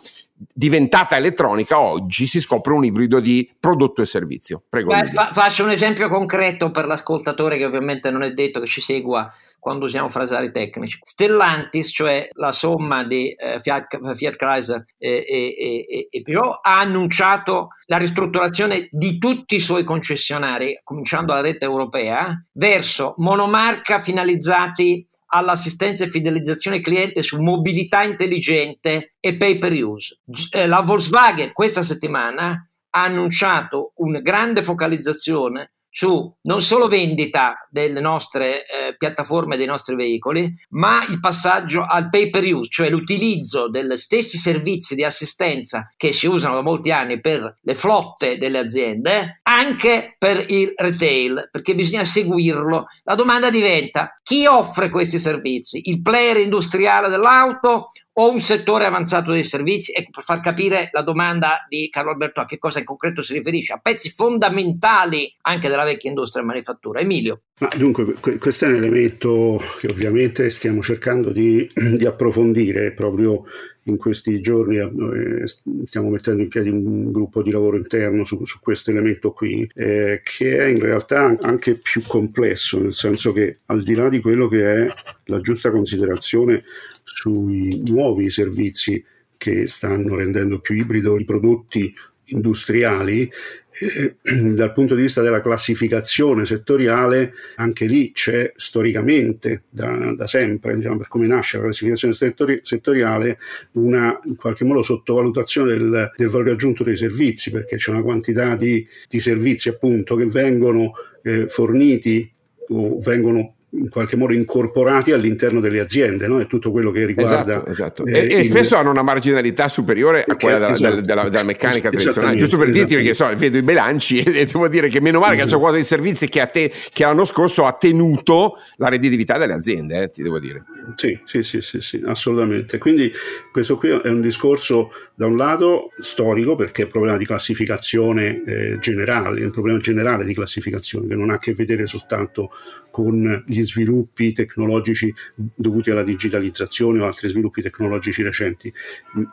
[0.52, 4.62] diventata elettronica, oggi si scopre un ibrido di prodotto e servizio.
[4.68, 4.94] Prego.
[4.94, 8.80] Beh, fa- faccio un esempio concreto per l'ascoltatore che ovviamente non è detto che ci
[8.80, 9.33] segua
[9.64, 10.98] quando usiamo frasari tecnici.
[11.00, 17.68] Stellantis, cioè la somma di eh, Fiat, Fiat Chrysler e, e, e, Peugeot, ha annunciato
[17.87, 26.05] la ristrutturazione di tutti i suoi concessionari, cominciando dalla rete europea, verso monomarca finalizzati all'assistenza
[26.05, 30.18] e fidelizzazione cliente su mobilità intelligente e pay per use.
[30.50, 38.00] Eh, la Volkswagen questa settimana ha annunciato una grande focalizzazione su non solo vendita delle
[38.00, 43.68] nostre eh, piattaforme, dei nostri veicoli, ma il passaggio al pay per use, cioè l'utilizzo
[43.68, 48.59] degli stessi servizi di assistenza che si usano da molti anni per le flotte delle
[48.59, 52.87] aziende, anche per il retail, perché bisogna seguirlo.
[53.04, 55.80] La domanda diventa chi offre questi servizi?
[55.85, 59.92] Il player industriale dell'auto o un settore avanzato dei servizi?
[59.92, 63.33] Ecco, per far capire la domanda di Carlo Alberto a che cosa in concreto si
[63.33, 67.00] riferisce, a pezzi fondamentali anche della vecchia industria e manifattura.
[67.00, 67.42] Emilio.
[67.61, 73.44] Ma dunque, questo è un elemento che ovviamente stiamo cercando di, di approfondire proprio
[73.85, 75.44] in questi giorni eh,
[75.87, 80.22] stiamo mettendo in piedi un gruppo di lavoro interno su, su questo elemento qui, eh,
[80.24, 84.48] che è in realtà anche più complesso, nel senso che al di là di quello
[84.48, 86.64] che è la giusta considerazione
[87.04, 89.04] sui nuovi servizi
[89.36, 91.94] che stanno rendendo più ibrido i prodotti
[92.26, 93.30] industriali,
[93.76, 94.14] eh,
[94.54, 100.98] dal punto di vista della classificazione settoriale, anche lì c'è storicamente, da, da sempre, diciamo,
[100.98, 103.38] per come nasce la classificazione settori- settoriale,
[103.72, 108.56] una in qualche modo sottovalutazione del, del, valore aggiunto dei servizi, perché c'è una quantità
[108.56, 112.30] di, di servizi appunto che vengono eh, forniti
[112.68, 116.40] o vengono in qualche modo incorporati all'interno delle aziende, no?
[116.40, 117.62] è tutto quello che riguarda.
[117.64, 118.06] Esatto, esatto.
[118.06, 121.90] Eh, e, e spesso hanno una marginalità superiore a quella della, esatto, della, della meccanica
[121.90, 122.37] tradizionale.
[122.37, 125.44] Giusto per dirti, perché so, vedo i bilanci e devo dire che meno male che
[125.44, 130.02] c'è quota di servizi che, te, che, l'anno scorso ha tenuto la redditività delle aziende,
[130.02, 130.64] eh, ti devo dire.
[130.96, 132.78] Sì, sì, sì, sì, sì, assolutamente.
[132.78, 133.10] Quindi
[133.50, 138.42] questo qui è un discorso da un lato storico, perché è un problema di classificazione
[138.44, 142.50] eh, generale, è un problema generale di classificazione che non ha a che vedere soltanto
[142.94, 148.72] con gli sviluppi tecnologici dovuti alla digitalizzazione o altri sviluppi tecnologici recenti,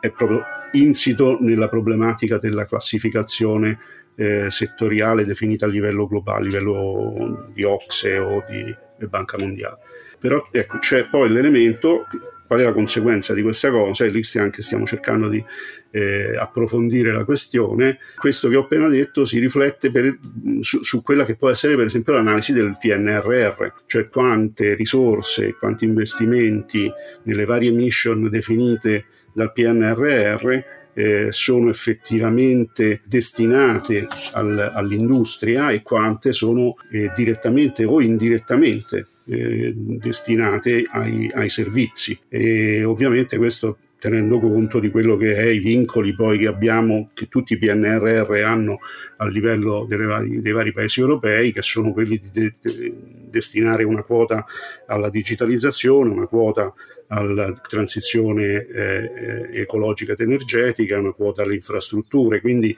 [0.00, 3.78] è proprio insito nella problematica della classificazione
[4.16, 9.78] eh, settoriale definita a livello globale, a livello di Ocse o di Banca Mondiale.
[10.18, 12.06] Però ecco, c'è poi l'elemento
[12.52, 15.42] qual è la conseguenza di questa cosa e lì anche stiamo cercando di
[15.90, 17.98] eh, approfondire la questione.
[18.14, 20.18] Questo che ho appena detto si riflette per,
[20.60, 25.86] su, su, quella che può essere per esempio l'analisi del PNRR, cioè quante risorse, quanti
[25.86, 36.34] investimenti nelle varie mission definite dal PNRR eh, sono effettivamente destinate al, all'industria e quante
[36.34, 42.18] sono eh, direttamente o indirettamente eh, destinate ai, ai, servizi.
[42.28, 47.28] E ovviamente questo tenendo conto di quello che è i vincoli poi che abbiamo, che
[47.28, 48.80] tutti i PNRR hanno
[49.18, 52.94] a livello vari, dei vari paesi europei, che sono quelli di de- de-
[53.30, 54.44] destinare una quota
[54.86, 56.74] alla digitalizzazione, una quota
[57.06, 62.76] alla transizione eh, ecologica ed energetica, una quota alle infrastrutture, quindi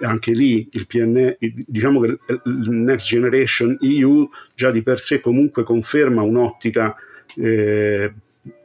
[0.00, 5.62] anche lì il PN, diciamo che il Next Generation EU già di per sé comunque
[5.64, 6.94] conferma un'ottica
[7.36, 8.12] eh,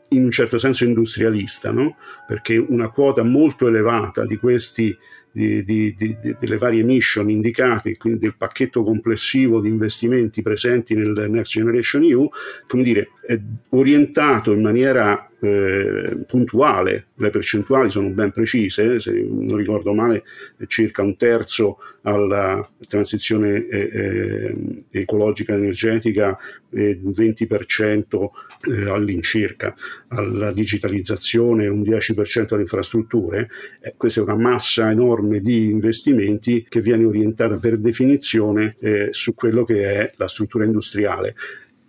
[0.09, 1.95] in un certo senso industrialista, no?
[2.27, 4.97] perché una quota molto elevata di questi
[5.31, 11.27] di, di, di, delle varie mission indicate, quindi del pacchetto complessivo di investimenti presenti nel
[11.29, 12.29] Next Generation EU,
[12.67, 13.39] come dire, è
[13.69, 20.23] orientato in maniera eh, puntuale, le percentuali sono ben precise, se non ricordo male
[20.67, 24.56] circa un terzo alla transizione eh, eh
[24.91, 26.38] ecologica energetica
[26.69, 28.30] e 20%
[28.69, 29.75] eh, all'incirca.
[30.10, 33.49] Alla digitalizzazione, un 10% alle infrastrutture,
[33.82, 39.34] eh, questa è una massa enorme di investimenti che viene orientata per definizione eh, su
[39.34, 41.36] quello che è la struttura industriale.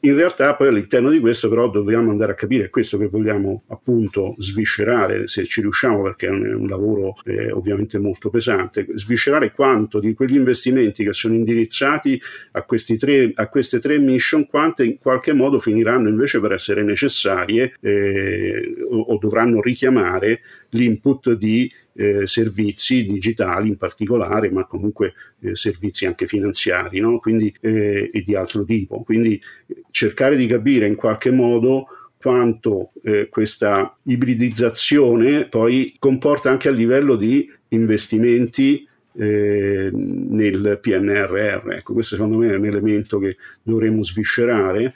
[0.04, 3.62] In realtà poi all'interno di questo però dobbiamo andare a capire, è questo che vogliamo
[3.68, 8.84] appunto sviscerare, se ci riusciamo perché è un, è un lavoro eh, ovviamente molto pesante,
[8.94, 12.66] sviscerare quanto di quegli investimenti che sono indirizzati a,
[12.98, 18.74] tre, a queste tre mission, quante in qualche modo finiranno invece per essere necessarie eh,
[18.90, 26.06] o, o dovranno richiamare l'input di eh, servizi digitali in particolare, ma comunque eh, servizi
[26.06, 27.18] anche finanziari no?
[27.18, 29.02] Quindi, eh, e di altro tipo.
[29.02, 29.40] Quindi
[29.90, 37.16] cercare di capire in qualche modo quanto eh, questa ibridizzazione poi comporta anche a livello
[37.16, 41.72] di investimenti eh, nel PNRR.
[41.72, 44.94] Ecco, questo secondo me è un elemento che dovremmo sviscerare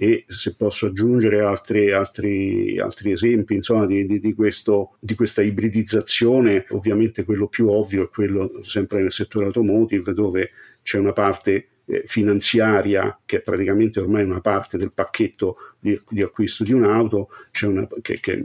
[0.00, 5.42] e se posso aggiungere altri, altri, altri esempi insomma, di, di, di, questo, di, questa
[5.42, 11.66] ibridizzazione, ovviamente quello più ovvio è quello sempre nel settore automotive dove c'è una parte
[11.86, 17.66] eh, finanziaria che è praticamente ormai una parte del pacchetto di, acquisto di un'auto, c'è
[17.66, 18.44] una, che, che,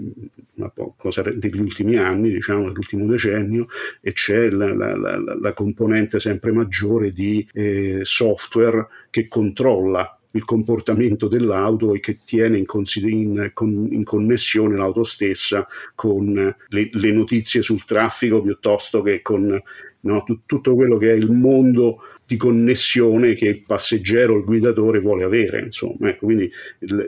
[0.56, 3.68] una cosa degli ultimi anni, diciamo dell'ultimo decennio,
[4.02, 10.46] e c'è la, la, la, la componente sempre maggiore di eh, software che controlla il
[10.46, 12.66] comportamento dell'auto e che tiene in,
[12.96, 13.52] in,
[13.92, 19.62] in connessione l'auto stessa con le, le, notizie sul traffico piuttosto che con
[20.02, 25.00] no, t- tutto quello che è il mondo di connessione che il passeggero, il guidatore
[25.00, 25.62] vuole avere.
[25.62, 26.52] Insomma, ecco, quindi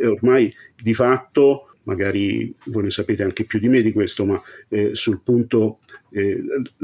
[0.03, 4.91] ormai di fatto magari voi ne sapete anche più di me di questo, ma eh,
[4.93, 5.79] sul punto,
[6.11, 6.41] eh,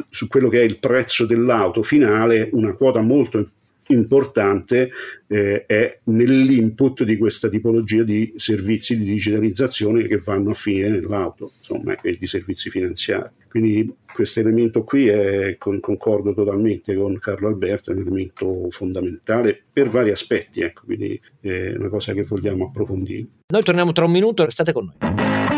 [0.10, 3.50] su quello che è il prezzo dell'auto finale, una quota molto
[3.92, 4.92] importante
[5.28, 11.52] eh, è nell'input di questa tipologia di servizi di digitalizzazione che vanno a finire nell'auto,
[11.60, 13.30] insomma, e di servizi finanziari.
[13.50, 19.62] Quindi questo elemento qui è, con, concordo totalmente con Carlo Alberto, è un elemento fondamentale
[19.72, 23.26] per vari aspetti, ecco, quindi è una cosa che vogliamo approfondire.
[23.48, 25.51] Noi torniamo tra un minuto, restate con noi.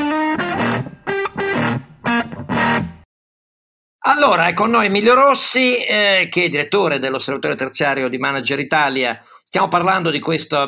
[4.05, 9.17] Allora, è con noi Emilio Rossi, eh, che è direttore dell'Osservatorio Terziario di Manager Italia.
[9.43, 10.67] Stiamo parlando di questo,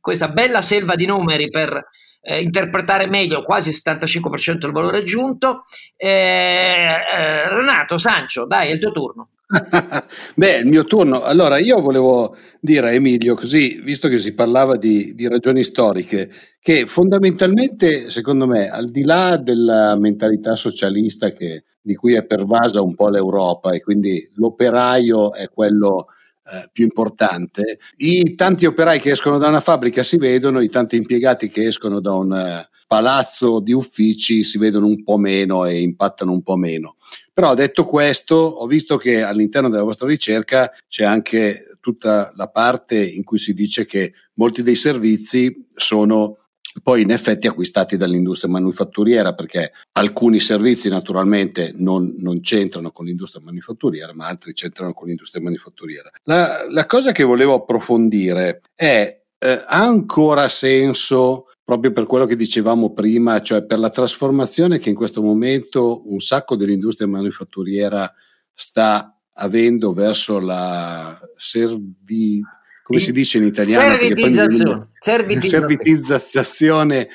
[0.00, 1.80] questa bella selva di numeri per
[2.22, 5.62] eh, interpretare meglio quasi il 75% del valore aggiunto.
[5.96, 9.28] Eh, eh, Renato, Sancio, dai, è il tuo turno.
[10.34, 11.22] Beh, il mio turno.
[11.22, 16.30] Allora, io volevo dire a Emilio, così, visto che si parlava di, di, ragioni storiche,
[16.60, 22.80] che fondamentalmente, secondo me, al di là della mentalità socialista che, di cui è pervasa
[22.80, 26.06] un po' l'Europa e quindi l'operaio è quello
[26.44, 30.96] eh, più importante, i tanti operai che escono da una fabbrica si vedono, i tanti
[30.96, 35.80] impiegati che escono da un uh, palazzo di uffici si vedono un po' meno e
[35.80, 36.96] impattano un po' meno.
[37.32, 43.02] Però detto questo, ho visto che all'interno della vostra ricerca c'è anche tutta la parte
[43.02, 46.36] in cui si dice che molti dei servizi sono
[46.82, 53.42] poi in effetti acquistati dall'industria manufatturiera perché alcuni servizi naturalmente non, non, c'entrano con l'industria
[53.42, 56.10] manufatturiera ma altri c'entrano con l'industria manufatturiera.
[56.24, 62.36] La, la cosa che volevo approfondire è eh, ha ancora senso proprio per quello che
[62.36, 68.12] dicevamo prima, cioè per la trasformazione che in questo momento un sacco dell'industria manifatturiera
[68.54, 72.40] sta avendo verso la servi,
[72.84, 73.96] come si dice in italiano?
[73.96, 74.90] Servitizzazione.
[75.00, 77.08] Servitizzazione,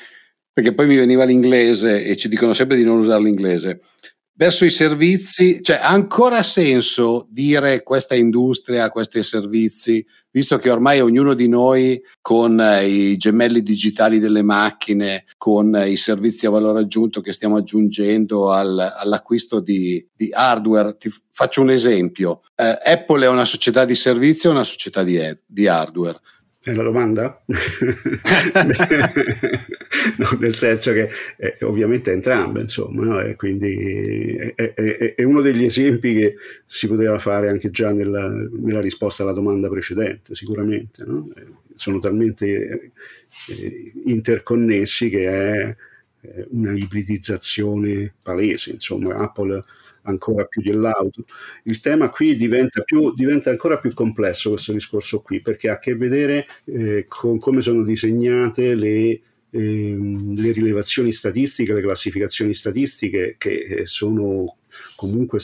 [0.52, 3.80] perché poi mi veniva l'inglese e ci dicono sempre di non usare l'inglese.
[4.38, 11.00] Verso i servizi, cioè ha ancora senso dire questa industria, questi servizi visto che ormai
[11.00, 16.50] ognuno di noi con eh, i gemelli digitali delle macchine, con eh, i servizi a
[16.50, 22.42] valore aggiunto che stiamo aggiungendo al, all'acquisto di, di, hardware, ti faccio un esempio.
[22.54, 26.20] Eh, Apple è una società di servizio o una società di, di hardware?
[26.60, 27.40] È la domanda?
[27.46, 27.56] no,
[30.40, 33.20] nel senso che eh, ovviamente entrambe, insomma, no?
[33.20, 36.34] e quindi è, è, è, uno degli esempi che
[36.66, 41.04] si poteva fare anche già nella, nella risposta alla domanda precedente, sicuramente.
[41.04, 41.30] No?
[41.36, 41.46] Eh,
[41.76, 42.92] sono talmente
[43.48, 45.76] eh, interconnessi che è
[46.50, 49.62] una ibridizzazione palese, insomma, Apple
[50.08, 51.24] ancora più dell'auto.
[51.64, 55.78] Il tema qui diventa, più, diventa ancora più complesso questo discorso qui perché ha a
[55.78, 63.36] che vedere eh, con come sono disegnate le, ehm, le rilevazioni statistiche, le classificazioni statistiche
[63.38, 64.56] che eh, sono
[64.96, 65.38] comunque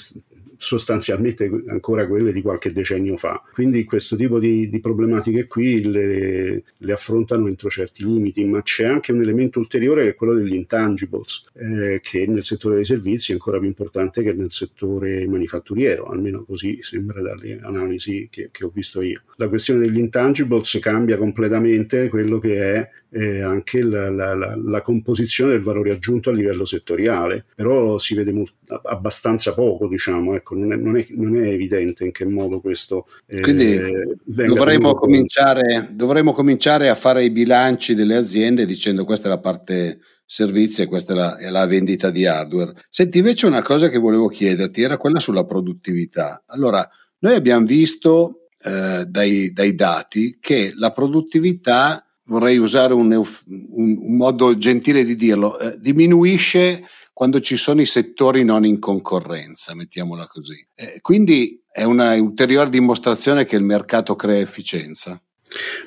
[0.65, 3.43] sostanzialmente ancora quelle di qualche decennio fa.
[3.53, 8.87] Quindi questo tipo di, di problematiche qui le, le, affrontano entro certi limiti, ma c'è
[8.87, 13.31] anche un elemento ulteriore che è quello degli intangibles, eh, che nel settore dei servizi
[13.31, 18.65] è ancora più importante che nel settore manifatturiero, almeno così sembra dalle analisi che, che
[18.65, 19.21] ho visto io.
[19.37, 25.53] La questione degli intangibles cambia completamente quello che è eh, anche la, la, la, composizione
[25.53, 30.73] del valore aggiunto a livello settoriale, però si vede molto, abbastanza poco, diciamo, ecco, non,
[30.73, 33.07] è, non, è, non, è, evidente in che modo questo...
[33.27, 33.79] Eh, Quindi
[34.25, 40.01] dovremmo cominciare, dovremmo cominciare a fare i bilanci delle aziende dicendo questa è la parte
[40.27, 42.75] servizi e questa è la, è la, vendita di hardware.
[42.91, 46.43] Senti, invece una cosa che volevo chiederti era quella sulla produttività.
[46.47, 46.85] Allora,
[47.21, 54.17] noi abbiamo visto eh, dai, dai, dati che la produttività vorrei usare un, un, un
[54.17, 60.27] modo gentile di dirlo, eh, diminuisce quando ci sono i settori non in concorrenza, mettiamola
[60.27, 60.67] così.
[60.75, 65.21] Eh, quindi è una ulteriore dimostrazione che il mercato crea efficienza.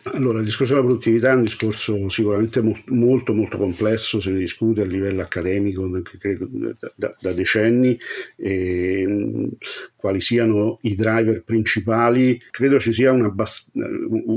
[0.04, 4.82] Allora, il discorso della produttività è un discorso sicuramente molto molto complesso, se ne discute
[4.82, 5.90] a livello accademico
[6.20, 6.48] credo,
[6.96, 7.98] da, da, decenni,
[8.38, 9.50] e,
[9.96, 13.34] quali siano i driver principali, credo ci sia una,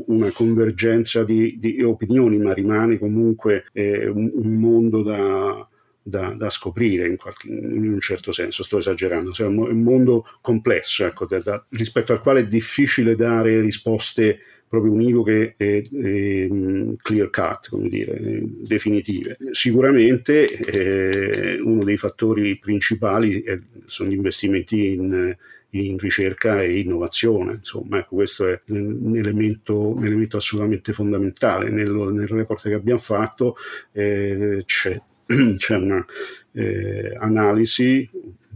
[0.06, 5.68] una convergenza di, di, opinioni, ma rimane comunque eh, un, un mondo da,
[6.02, 11.04] da, da scoprire in, qualche, in, un certo senso, sto esagerando, è un mondo complesso
[11.04, 14.40] ecco, da, da, rispetto al quale è difficile dare risposte
[14.70, 19.36] proprio univoche e, e clear cut, come dire, definitive.
[19.50, 25.36] Sicuramente eh, uno dei fattori principali è, sono gli investimenti in,
[25.70, 27.54] in ricerca e innovazione.
[27.54, 31.68] Insomma, ecco, questo è un elemento, un elemento assolutamente fondamentale.
[31.68, 33.56] Nel, nel, report che abbiamo fatto
[33.90, 35.02] eh, c'è,
[35.56, 36.06] c'è una
[36.52, 37.16] eh,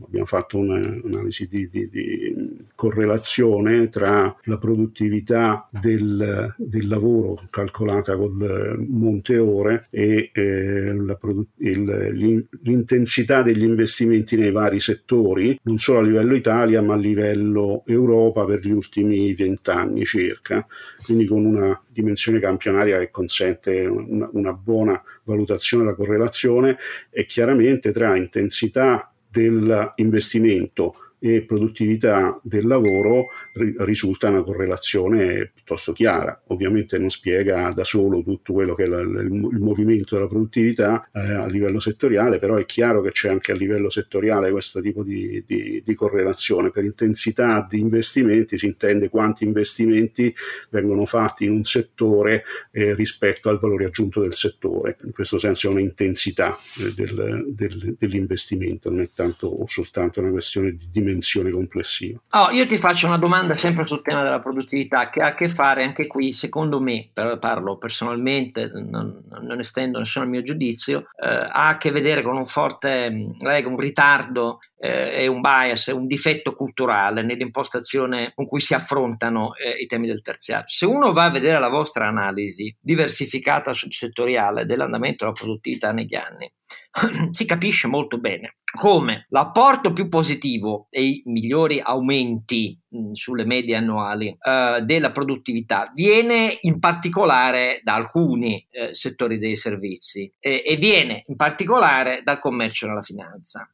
[0.03, 8.85] abbiamo fatto un'analisi di, di, di, correlazione tra la produttività del, del lavoro calcolata col
[8.89, 16.03] monte ore e eh, produ- il, l'intensità degli investimenti nei vari settori, non solo a
[16.03, 20.67] livello Italia ma a livello Europa per gli ultimi vent'anni circa,
[21.05, 26.77] quindi con una dimensione campionaria che consente una, una buona valutazione della correlazione
[27.11, 30.95] e chiaramente tra intensità dell'investimento
[31.27, 36.43] e produttività del lavoro ri- risulta una correlazione piuttosto chiara.
[36.49, 41.21] Ovviamente non spiega da solo tutto quello che è la, il, movimento della produttività eh,
[41.21, 45.43] a livello settoriale, però è chiaro che c'è anche a livello settoriale questo tipo di,
[45.47, 46.71] di, di correlazione.
[46.71, 50.35] Per intensità di investimenti si intende quanti investimenti
[50.69, 54.99] vengono fatti in un settore eh, rispetto al valore aggiunto del settore.
[55.05, 60.29] In questo senso è un'intensità eh, del, del, dell'investimento, non è tanto o soltanto una
[60.31, 62.21] questione di dimensione dimensione complessiva.
[62.31, 65.49] Oh, io ti faccio una domanda sempre sul tema della produttività che ha a che
[65.49, 71.27] fare anche qui, secondo me, parlo personalmente, non, non estendo nessuno il mio giudizio, eh,
[71.27, 76.53] ha a che vedere con un forte, un ritardo eh, e un bias, un difetto
[76.53, 80.67] culturale nell'impostazione con cui si affrontano eh, i temi del terziario.
[80.69, 86.51] Se uno va a vedere la vostra analisi diversificata subsettoriale dell'andamento della produttività negli anni,
[87.31, 93.77] si capisce molto bene come l'apporto più positivo e i migliori aumenti mh, sulle medie
[93.77, 100.77] annuali uh, della produttività viene in particolare da alcuni uh, settori dei servizi e, e
[100.77, 103.69] viene in particolare dal commercio e dalla finanza.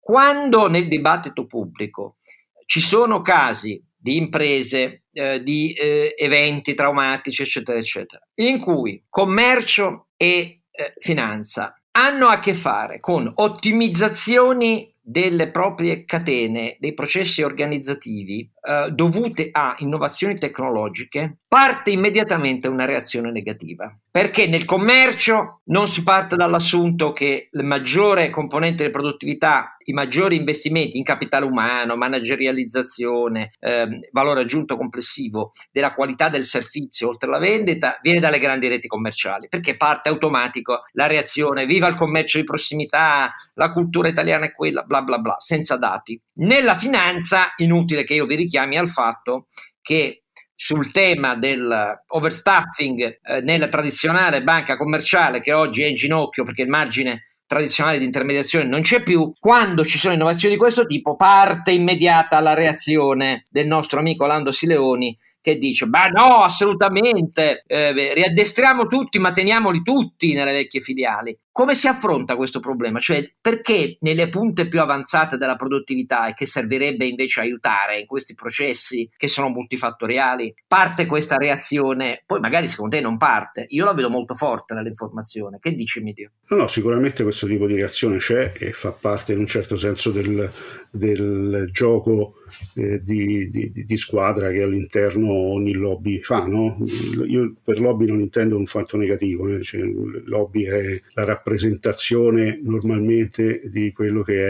[0.00, 2.16] Quando nel dibattito pubblico
[2.64, 10.08] ci sono casi di imprese, eh, di eh, eventi traumatici, eccetera, eccetera, in cui commercio
[10.16, 18.48] e eh, finanza hanno a che fare con ottimizzazioni delle proprie catene, dei processi organizzativi
[18.68, 23.90] eh, dovute a innovazioni tecnologiche, parte immediatamente una reazione negativa.
[24.10, 30.36] Perché nel commercio non si parte dall'assunto che la maggiore componente di produttività, i maggiori
[30.36, 37.38] investimenti in capitale umano, managerializzazione, eh, valore aggiunto complessivo della qualità del servizio oltre alla
[37.38, 42.44] vendita, viene dalle grandi reti commerciali, perché parte automatico la reazione, viva il commercio di
[42.44, 46.20] prossimità, la cultura italiana è quella, bla bla bla, senza dati.
[46.40, 49.46] Nella finanza, inutile che io vi richiami al fatto
[49.80, 56.62] che sul tema dell'overstaffing eh, nella tradizionale banca commerciale che oggi è in ginocchio perché
[56.62, 61.16] il margine tradizionale di intermediazione non c'è più, quando ci sono innovazioni di questo tipo
[61.16, 67.92] parte immediata la reazione del nostro amico Lando Sileoni che dice, ma no, assolutamente, eh,
[68.14, 71.36] riaddestriamo tutti, ma teniamoli tutti nelle vecchie filiali.
[71.52, 72.98] Come si affronta questo problema?
[72.98, 78.34] Cioè, perché nelle punte più avanzate della produttività e che servirebbe invece aiutare in questi
[78.34, 83.64] processi che sono multifattoriali, parte questa reazione, poi magari secondo te non parte.
[83.68, 85.58] Io la vedo molto forte nell'informazione.
[85.58, 86.30] Che dici, Midio?
[86.48, 90.10] No, no, sicuramente questo tipo di reazione c'è e fa parte in un certo senso
[90.10, 90.50] del,
[90.90, 92.34] del gioco
[92.74, 96.46] eh, di, di, di, squadra che all'interno ogni lobby fa.
[96.46, 96.78] No?
[97.26, 99.62] Io per lobby non intendo un fatto negativo, eh?
[99.62, 99.82] cioè,
[100.24, 104.48] lobby è la rappresentazione normalmente di quello che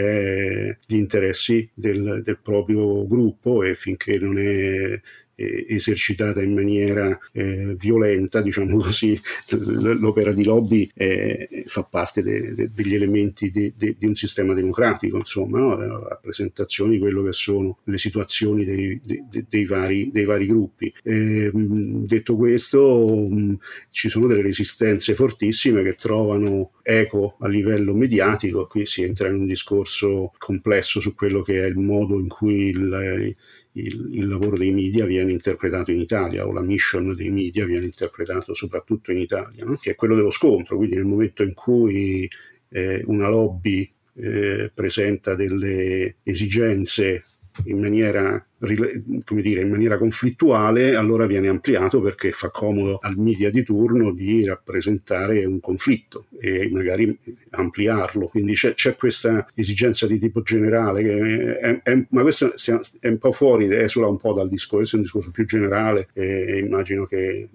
[0.69, 4.99] è gli interessi del, del proprio gruppo e finché non è
[5.39, 9.19] eh, esercitata in maniera eh, violenta, diciamo così,
[9.49, 15.17] l'opera di lobby eh, fa parte de, de, degli elementi de, di un sistema democratico,
[15.17, 15.77] insomma, no?
[15.77, 18.99] la rappresentazione di quello che sono le situazioni dei,
[19.47, 20.93] dei, vari, dei vari, gruppi.
[21.03, 23.59] Ehm, detto questo, mh,
[23.91, 29.35] ci sono delle resistenze fortissime che trovano eco a livello mediatico, qui si entra in
[29.35, 33.35] un discorso complesso su quello che è il modo in cui il,
[33.73, 37.85] il, il, lavoro dei media viene interpretato in Italia o la mission dei media viene
[37.85, 39.77] interpretato soprattutto in Italia, no?
[39.77, 42.27] che è quello dello scontro, quindi nel momento in cui
[42.69, 47.25] eh, una lobby eh, presenta delle esigenze
[47.65, 53.49] in maniera come dire, in maniera conflittuale, allora viene ampliato perché fa comodo al media
[53.49, 57.17] di turno di rappresentare un conflitto e magari
[57.51, 58.27] ampliarlo.
[58.27, 62.53] Quindi c'è, c'è questa esigenza di tipo generale, è, è, ma questo
[62.99, 66.57] è un po' fuori, esula un po' dal discorso, è un discorso più generale e
[66.57, 67.47] immagino che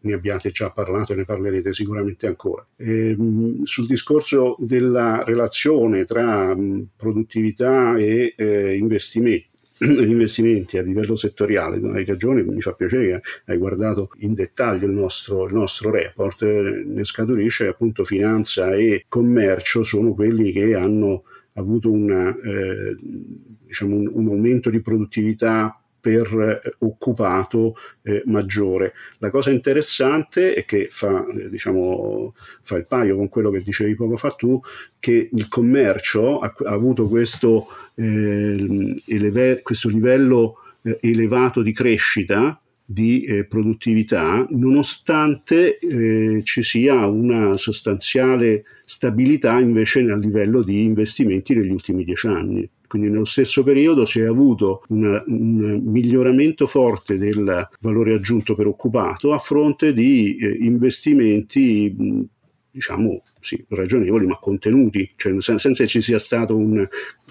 [0.00, 2.66] ne abbiate già parlato e ne parlerete sicuramente ancora.
[2.76, 6.56] E, ehm, sul discorso della relazione tra
[6.96, 9.49] produttività e eh, investimenti,
[9.82, 14.86] gli investimenti a livello settoriale, hai ragione, mi fa piacere che hai guardato in dettaglio
[14.86, 21.24] il nostro, il nostro report, ne scaturisce appunto finanza e commercio sono quelli che hanno
[21.54, 28.94] avuto una, eh, diciamo un, un aumento di produttività per eh, occupato eh, maggiore.
[29.18, 33.94] La cosa interessante è che fa, eh, diciamo, fa, il paio con quello che dicevi
[33.94, 34.60] poco fa tu,
[34.98, 42.60] che il commercio ha, ha avuto questo, eh, eleve, questo livello eh, elevato di crescita
[42.84, 51.54] di eh, produttività, nonostante eh, ci sia una sostanziale stabilità invece a livello di investimenti
[51.54, 52.68] negli ultimi dieci anni.
[52.88, 58.66] Quindi nello stesso periodo si è avuto una, un miglioramento forte del valore aggiunto per
[58.66, 62.28] occupato a fronte di eh, investimenti
[62.72, 66.86] diciamo sì, ragionevoli ma contenuti, cioè senza che ci sia stato un,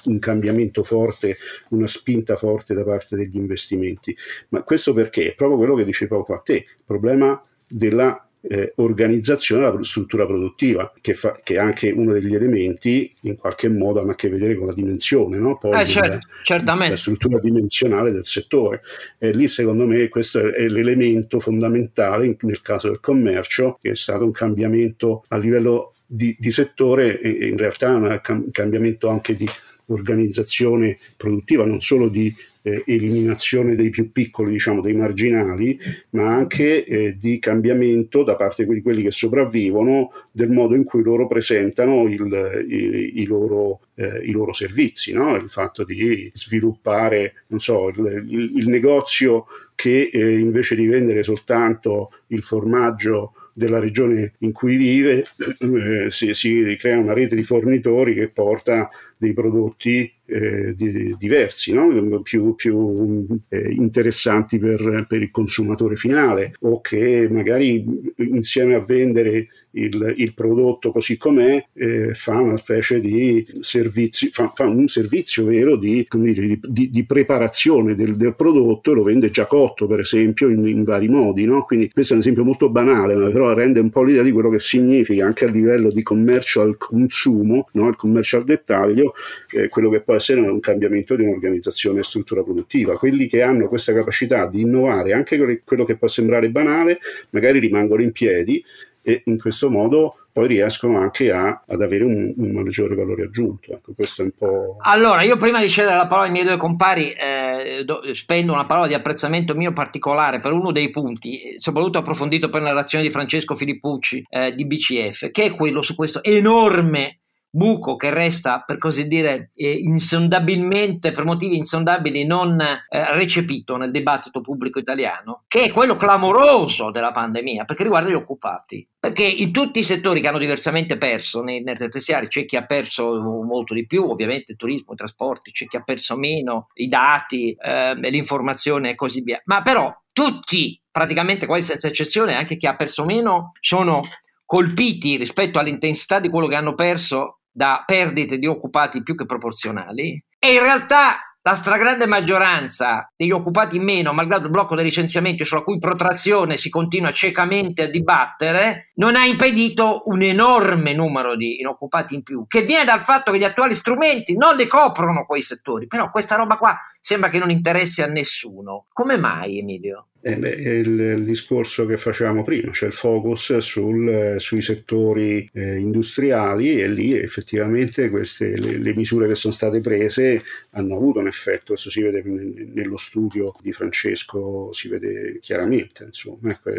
[0.05, 1.37] un, cambiamento forte,
[1.69, 4.15] una spinta forte da parte degli investimenti.
[4.49, 5.33] Ma questo perché?
[5.35, 11.13] Proprio quello che dicevo a te, il problema della eh, organizzazione della struttura produttiva, che,
[11.13, 14.67] fa, che, è anche uno degli elementi in qualche modo hanno a che vedere con
[14.67, 15.57] la dimensione, no?
[15.57, 18.81] Poi eh, certo, la struttura dimensionale del settore.
[19.17, 23.95] E lì secondo me questo è, è l'elemento fondamentale nel caso del commercio, che è
[23.95, 29.47] stato un cambiamento a livello di, di settore e in realtà un cambiamento anche di
[29.89, 35.79] organizzazione produttiva, non solo di eh, eliminazione dei più piccoli, diciamo dei marginali,
[36.11, 41.03] ma anche eh, di cambiamento da parte di quelli che sopravvivono del modo in cui
[41.03, 45.35] loro presentano il, i, i, loro, eh, i, loro, servizi, no?
[45.35, 52.11] il fatto di sviluppare, so, il, il, il negozio che eh, invece di vendere soltanto
[52.27, 55.25] il formaggio della regione in cui vive,
[55.59, 58.89] eh, si, si, crea una rete di fornitori che porta
[59.19, 62.21] dei prodotti eh, di, diversi, no?
[62.21, 67.83] più, più eh, interessanti per, per, il consumatore finale o che magari
[68.15, 74.51] insieme a vendere il, il prodotto così com'è eh, fa una specie di servizio, fa,
[74.55, 79.29] fa un servizio vero di, dire, di, di preparazione del, del, prodotto e lo vende
[79.29, 81.45] già cotto per esempio in, in vari modi.
[81.45, 81.63] No?
[81.63, 84.49] Quindi questo è un esempio molto banale ma però rende un po' l'idea di quello
[84.49, 87.87] che significa anche a livello di commercio al consumo, no?
[87.89, 89.13] il commercio al dettaglio,
[89.51, 92.97] eh, quello che può essere un cambiamento di un'organizzazione e struttura produttiva.
[92.97, 96.99] Quelli che hanno questa capacità di innovare, anche quello che può sembrare banale,
[97.31, 98.63] magari rimangono in piedi
[99.01, 103.73] e in questo modo poi riescono anche a, ad avere un, un, maggiore valore aggiunto.
[103.73, 104.77] Ecco, questo è un po'...
[104.79, 108.63] Allora, io prima di cedere la parola ai miei due compari, eh, do, spendo una
[108.63, 113.09] parola di apprezzamento mio particolare per uno dei punti, soprattutto approfondito per la relazione di
[113.09, 117.19] Francesco Filippucci eh, di BCF, che è quello su questo enorme
[117.49, 122.77] buco che resta, per così dire, eh, insondabilmente, per motivi insondabili, non eh,
[123.13, 128.87] recepito nel dibattito pubblico italiano, che è quello clamoroso della pandemia, perché riguarda gli occupati.
[128.99, 132.65] Perché in tutti i settori che hanno diversamente perso nei, nei terziari, c'è chi ha
[132.65, 136.87] perso molto di più, ovviamente il turismo, i trasporti, c'è chi ha perso meno, i
[136.87, 139.41] dati, eh, l'informazione e così via.
[139.45, 144.03] Ma però tutti, praticamente quasi senza eccezione, anche chi ha perso meno, sono
[144.45, 150.23] colpiti rispetto all'intensità di quello che hanno perso da perdite di occupati più che proporzionali
[150.39, 155.43] e in realtà la stragrande maggioranza degli occupati in meno, malgrado il blocco dei licenziamenti
[155.43, 161.59] sulla cui protrazione si continua ciecamente a dibattere, non ha impedito un enorme numero di
[161.59, 165.41] inoccupati in più, che viene dal fatto che gli attuali strumenti non le coprono quei
[165.41, 165.87] settori.
[165.87, 168.85] Però questa roba qua sembra che non interessi a nessuno.
[168.93, 170.08] Come mai, Emilio?
[170.21, 175.77] Eh beh, il, il, discorso che facevamo prima, cioè il focus sul, sui settori eh,
[175.77, 181.27] industriali e lì effettivamente queste, le, le, misure che sono state prese hanno avuto un
[181.27, 186.69] effetto, questo si vede nello studio di Francesco, si vede chiaramente, insomma, ecco,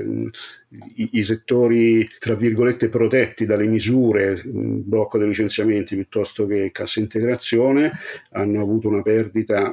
[0.97, 7.91] i, i, settori tra virgolette protetti dalle misure, blocco dei licenziamenti piuttosto che cassa integrazione,
[8.33, 9.73] hanno avuto una perdita,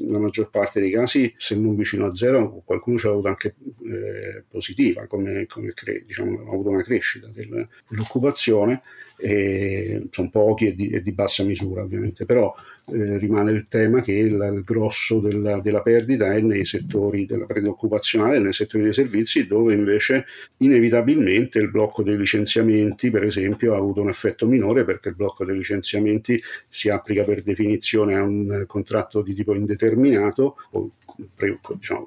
[0.00, 3.54] nella maggior parte dei casi, se non vicino a zero, qualcuno ci ha avuto anche
[3.84, 8.82] eh, positiva, come, come cre- diciamo, ha avuto una crescita del, dell'occupazione,
[9.16, 12.52] e, sono pochi e di, e di, bassa misura ovviamente, però
[12.86, 17.46] eh, rimane il tema che il, il grosso della, della, perdita è nei settori della
[17.46, 20.26] perdita occupazionale, nei settori dei servizi, dove invece
[20.58, 25.44] inevitabilmente il blocco dei licenziamenti, per esempio, ha avuto un effetto minore perché il blocco
[25.44, 30.90] dei licenziamenti si applica per definizione a un contratto di tipo indeterminato o
[31.34, 32.06] pre, diciamo,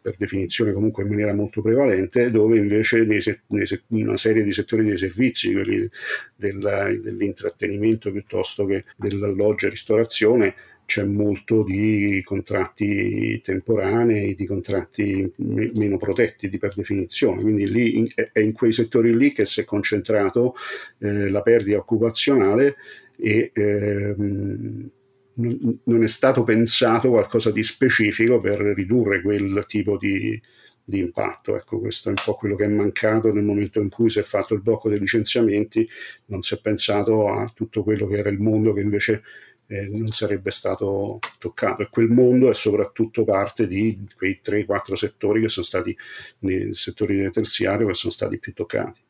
[0.00, 4.52] per definizione comunque in maniera molto prevalente, dove invece nei, nei, in una serie di
[4.52, 5.88] settori dei servizi, quelli
[6.34, 10.54] della, dell'intrattenimento piuttosto che dell'alloggio e ristorazione,
[10.88, 17.98] c'è molto di contratti temporanei, di contratti me- meno protetti di per definizione, quindi lì
[17.98, 20.54] in, è in quei settori lì che si è concentrato
[21.00, 22.76] eh, la perdita occupazionale
[23.18, 24.90] e ehm,
[25.38, 30.40] non è stato pensato qualcosa di specifico per ridurre quel tipo di,
[30.82, 31.56] di, impatto.
[31.56, 34.22] Ecco, questo è un po' quello che è mancato nel momento in cui si è
[34.22, 35.88] fatto il blocco dei licenziamenti,
[36.26, 39.22] non si è pensato a tutto quello che era il mondo che invece
[39.68, 41.82] eh, non sarebbe stato toccato.
[41.82, 45.96] E quel mondo è soprattutto parte di quei 3-4 settori che sono stati,
[46.40, 49.00] nei settori terziario, che sono stati più toccati.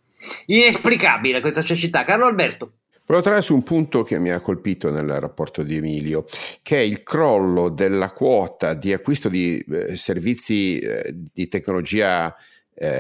[0.47, 2.05] Inesplicabile questa cecità.
[2.05, 2.73] Carlo Alberto.
[3.09, 6.27] Volevo tornare su un punto che mi ha colpito nel rapporto di Emilio,
[6.61, 12.37] che è il crollo della quota di acquisto di eh, servizi eh, di tecnologia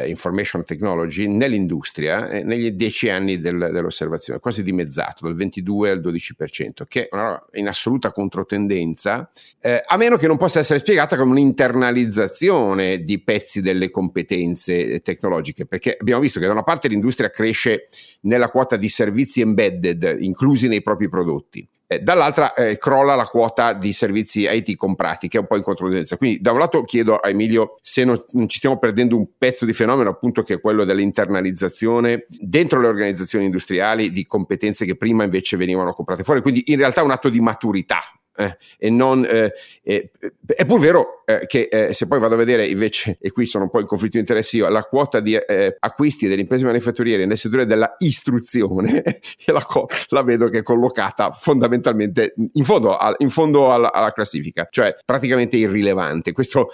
[0.07, 6.85] information technology nell'industria eh, negli dieci anni del, dell'osservazione, quasi dimezzato, dal 22 al 12%,
[6.89, 11.33] che è una, in assoluta controtendenza, eh, a meno che non possa essere spiegata come
[11.33, 17.89] un'internalizzazione di pezzi delle competenze tecnologiche, perché abbiamo visto che da una parte l'industria cresce
[18.22, 23.72] nella quota di servizi embedded inclusi nei propri prodotti, eh, dall'altra eh, crolla la quota
[23.72, 26.18] di servizi IT comprati, che è un po' in controtendenza.
[26.18, 29.64] Quindi, da un lato chiedo a Emilio se non, non, ci stiamo perdendo un pezzo
[29.64, 35.24] di fenomeno, appunto, che è quello dell'internalizzazione dentro le organizzazioni industriali di competenze che prima
[35.24, 36.43] invece venivano comprate fuori.
[36.43, 38.03] Quindi, in realtà, è un atto di maturità
[38.78, 40.11] e non, eh, eh,
[40.47, 43.64] è pur vero eh, che eh, se poi vado a vedere invece, e qui sono
[43.64, 47.26] un po' in conflitto di interessi io, la quota di eh, acquisti delle imprese manifatturiere
[47.26, 49.03] nel settore della istruzione,
[49.47, 49.66] la,
[50.09, 54.97] la, vedo che è collocata fondamentalmente in fondo, al, in fondo alla, alla, classifica, cioè
[55.05, 56.32] praticamente irrilevante.
[56.32, 56.68] Questo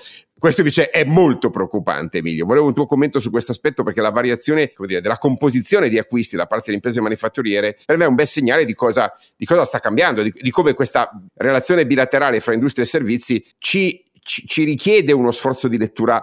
[0.44, 2.44] questo invece è molto preoccupante, Emilio.
[2.44, 6.36] Volevo un tuo commento su questo aspetto perché la variazione dire, della composizione di acquisti
[6.36, 9.64] da parte delle imprese manifatturiere per me è un bel segnale di cosa, di cosa
[9.64, 14.64] sta cambiando, di, di, come questa relazione bilaterale fra industria e servizi ci, ci, ci
[14.64, 16.22] richiede uno sforzo di lettura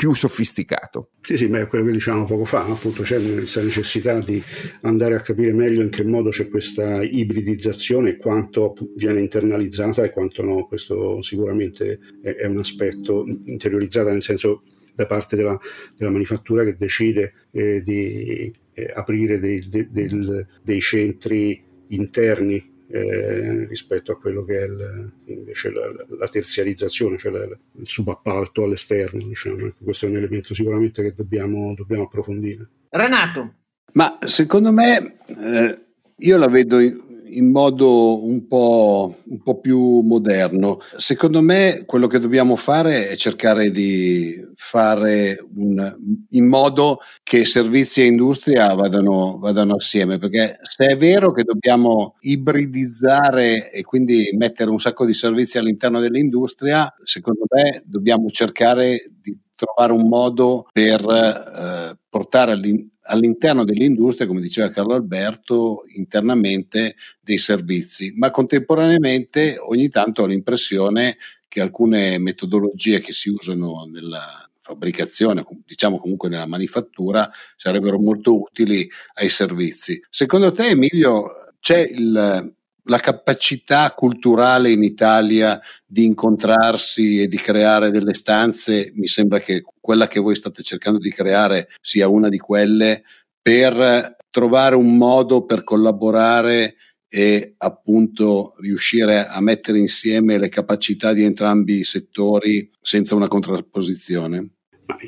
[0.00, 1.10] più sofisticato.
[1.20, 4.42] Sì, sì, ma è quello che dicevamo poco fa, appunto c'è questa necessità di
[4.80, 10.42] andare a capire meglio in che modo c'è questa ibridizzazione, quanto viene internalizzata e quanto
[10.42, 14.62] no, questo sicuramente è, è un aspetto interiorizzato nel senso
[14.94, 15.60] da parte della,
[15.94, 23.66] della manifattura che decide eh, di eh, aprire dei, de, del, dei centri interni eh,
[23.66, 29.26] rispetto a quello che è il, invece la, la, terziarizzazione, cioè la, il subappalto all'esterno.
[29.26, 29.66] Diciamo.
[29.66, 32.68] Ecco, questo è un elemento sicuramente che dobbiamo, dobbiamo approfondire.
[32.88, 33.54] Renato.
[33.92, 35.78] Ma secondo me eh,
[36.16, 37.09] io la vedo in
[37.50, 40.78] modo un po', un po', più moderno.
[40.96, 45.96] Secondo me quello che dobbiamo fare è cercare di fare un,
[46.30, 52.16] in modo che servizi e industria vadano, vadano assieme, perché se è vero che dobbiamo
[52.20, 59.36] ibridizzare e quindi mettere un sacco di servizi all'interno dell'industria, secondo me dobbiamo cercare di
[59.60, 62.58] trovare un modo per eh, portare
[63.02, 71.18] all'interno dell'industria, come diceva Carlo Alberto, internamente dei servizi, ma contemporaneamente ogni tanto ho l'impressione
[71.46, 78.88] che alcune metodologie che si usano nella fabbricazione, diciamo comunque nella manifattura, sarebbero molto utili
[79.14, 80.00] ai servizi.
[80.08, 81.26] Secondo te, Emilio,
[81.58, 82.54] c'è il,
[82.90, 89.62] la capacità culturale in Italia di incontrarsi e di creare delle stanze, mi sembra che
[89.80, 93.04] quella che voi state cercando di creare sia una di quelle
[93.40, 96.74] per trovare un modo per collaborare
[97.08, 104.50] e appunto riuscire a mettere insieme le capacità di entrambi i settori senza una contrapposizione?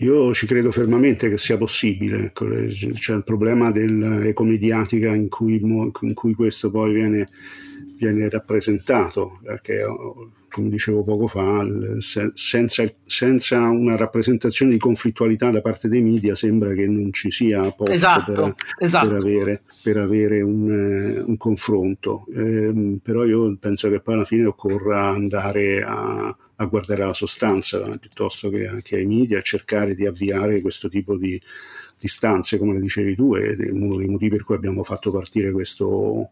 [0.00, 6.14] Io ci credo fermamente che sia possibile, ecco, c'è il problema dell'ecomediatica in cui, in
[6.14, 7.26] cui questo poi viene,
[7.96, 9.84] viene rappresentato, perché
[10.52, 11.66] come dicevo poco fa,
[11.98, 17.62] senza, senza, una rappresentazione di conflittualità da parte dei media sembra che non ci sia
[17.72, 19.08] posto esatto, per, esatto.
[19.08, 22.26] per, avere, per avere un, eh, un confronto.
[22.34, 27.80] Eh, però io penso che poi alla fine occorra andare a, a guardare alla sostanza
[27.98, 31.40] piuttosto che, che, ai media e cercare di avviare questo tipo di,
[31.98, 35.10] di stanze, come le dicevi tu, ed è uno dei motivi per cui abbiamo fatto
[35.10, 36.30] partire questo,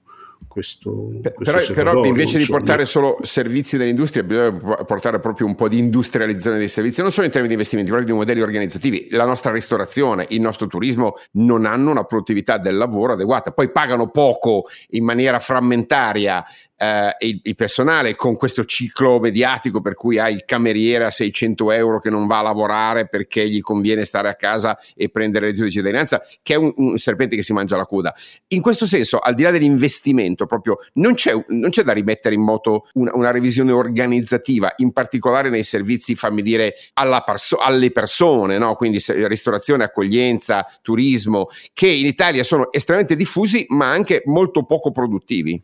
[0.49, 2.59] questo, però, però, invece insomma.
[2.59, 7.13] di portare solo servizi dell'industria bisogna portare proprio un po' di industrializzazione dei servizi non
[7.13, 10.67] solo in termini di investimenti ma anche di modelli organizzativi la nostra ristorazione il nostro
[10.67, 16.45] turismo non hanno una produttività del lavoro adeguata poi pagano poco in maniera frammentaria
[16.81, 21.73] eh, il, il, personale con questo ciclo mediatico per cui hai il cameriere a 600
[21.73, 25.65] euro che non va a lavorare perché gli conviene stare a casa e prendere reddito
[25.65, 28.15] di cittadinanza, che è un, un, serpente che si mangia la coda.
[28.49, 32.43] In questo senso, al di là dell'investimento, proprio non c'è, non c'è da rimettere in
[32.43, 36.75] moto una, una, revisione organizzativa, in particolare nei servizi, fammi dire,
[37.27, 38.75] perso- alle persone, no?
[38.75, 45.63] quindi ristorazione, accoglienza, turismo, che in Italia sono estremamente diffusi ma anche molto poco produttivi.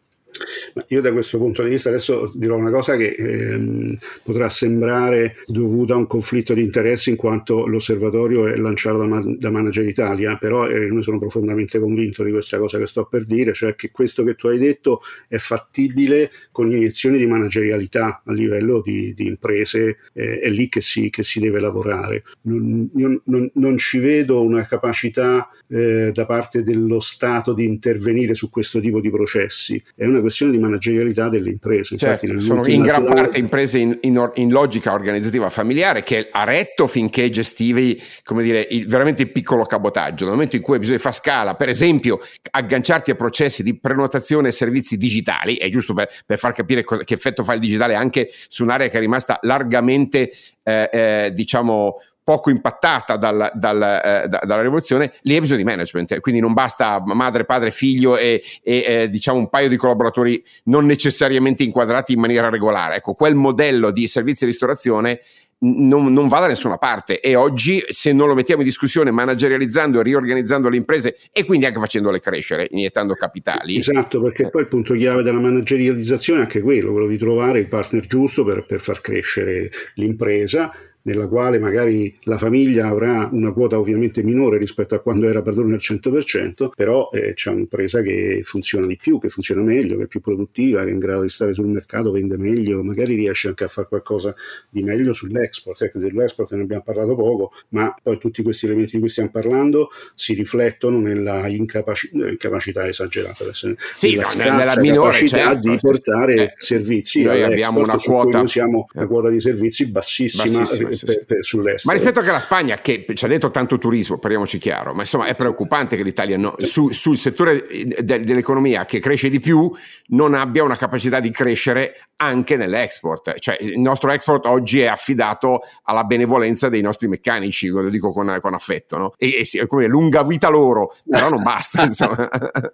[0.89, 5.95] Io da questo punto di vista adesso dirò una cosa che ehm, potrà sembrare dovuta
[5.95, 10.68] a un conflitto di interessi in quanto l'osservatorio è lanciato da, da Manager Italia, però
[10.68, 14.24] eh, noi sono profondamente convinto di questa cosa che sto per dire, cioè che questo
[14.24, 19.99] che tu hai detto è fattibile con iniezioni di managerialità a livello di, di imprese,
[20.12, 22.24] eh, è lì che si, che si deve lavorare.
[22.43, 28.51] Non, non, non, ci vedo una capacità eh, da parte dello Stato di intervenire su
[28.51, 31.97] questo tipo di processi, è una questione di managerialità delle imprese.
[31.97, 36.87] Certo, sono in gran parte imprese in, in, in, logica organizzativa familiare che ha retto
[36.87, 40.25] finché gestivi, come dire, il, veramente il piccolo cabotaggio.
[40.25, 44.53] Nel momento in cui bisogna fare scala, per esempio, agganciarti a processi di prenotazione e
[44.53, 48.29] servizi digitali, è giusto per, per far capire cosa, che effetto fa il digitale anche
[48.49, 50.31] su un'area che è rimasta largamente,
[50.62, 51.97] eh, eh, diciamo,
[52.27, 56.55] poco impattata dal, dal, eh, da, dalla rivoluzione, lì hai bisogno di management, quindi non
[56.55, 62.14] basta madre, padre, figlio e, e eh, diciamo un paio di collaboratori non necessariamente inquadrati
[62.14, 62.97] in maniera regolare.
[62.97, 65.20] Ecco, quel modello di servizi di ristorazione
[65.59, 70.01] non, non, va da nessuna parte e oggi se non lo mettiamo in discussione managerializzando
[70.01, 73.77] e riorganizzando le imprese e quindi anche facendole crescere, iniettando capitali.
[73.77, 77.68] Esatto, perché poi il punto chiave della managerializzazione è anche quello, quello di trovare il
[77.68, 80.72] partner giusto per, per far crescere l'impresa
[81.07, 85.75] nella quale magari la famiglia avrà una quota ovviamente minore rispetto a quando era padrone
[85.75, 90.07] al 100%, però eh, c'è un'impresa che funziona di più, che funziona meglio, che è
[90.07, 93.65] più produttiva, che è in grado di stare sul mercato, vende meglio, magari riesce anche
[93.65, 94.35] a fare qualcosa
[94.69, 95.83] di meglio sull'export.
[95.83, 99.91] Ecco, dell'export ne abbiamo parlato poco, ma poi tutti questi elementi di cui stiamo parlando
[100.15, 106.55] si riflettono nella incapaci- incapacità esagerata, sì, nella, nella minore capacità certo, di portare eh,
[106.57, 107.23] servizi.
[107.23, 111.82] Noi abbiamo una quota, siamo una quota di servizi bassissima, bassissima per, per, sull'estero.
[111.84, 115.26] Ma rispetto anche alla Spagna, che ci ha detto tanto turismo, parliamoci chiaro, ma insomma
[115.26, 119.70] è preoccupante che l'Italia no, su, sul settore de, dell'economia che cresce di più
[120.09, 123.38] non abbia una capacità di crescere anche nell'export.
[123.38, 128.38] Cioè il nostro export oggi è affidato alla benevolenza dei nostri meccanici, lo dico con,
[128.40, 129.12] con affetto, no?
[129.18, 132.28] E, e come lunga vita loro, però non basta, insomma.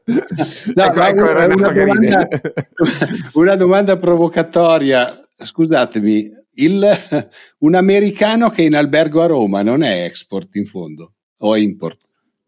[0.04, 2.28] no, ecco, ecco, una, domanda,
[3.34, 5.20] una domanda provocatoria.
[5.44, 6.88] Scusatemi, il,
[7.58, 12.00] un americano che è in albergo a Roma non è export in fondo o import?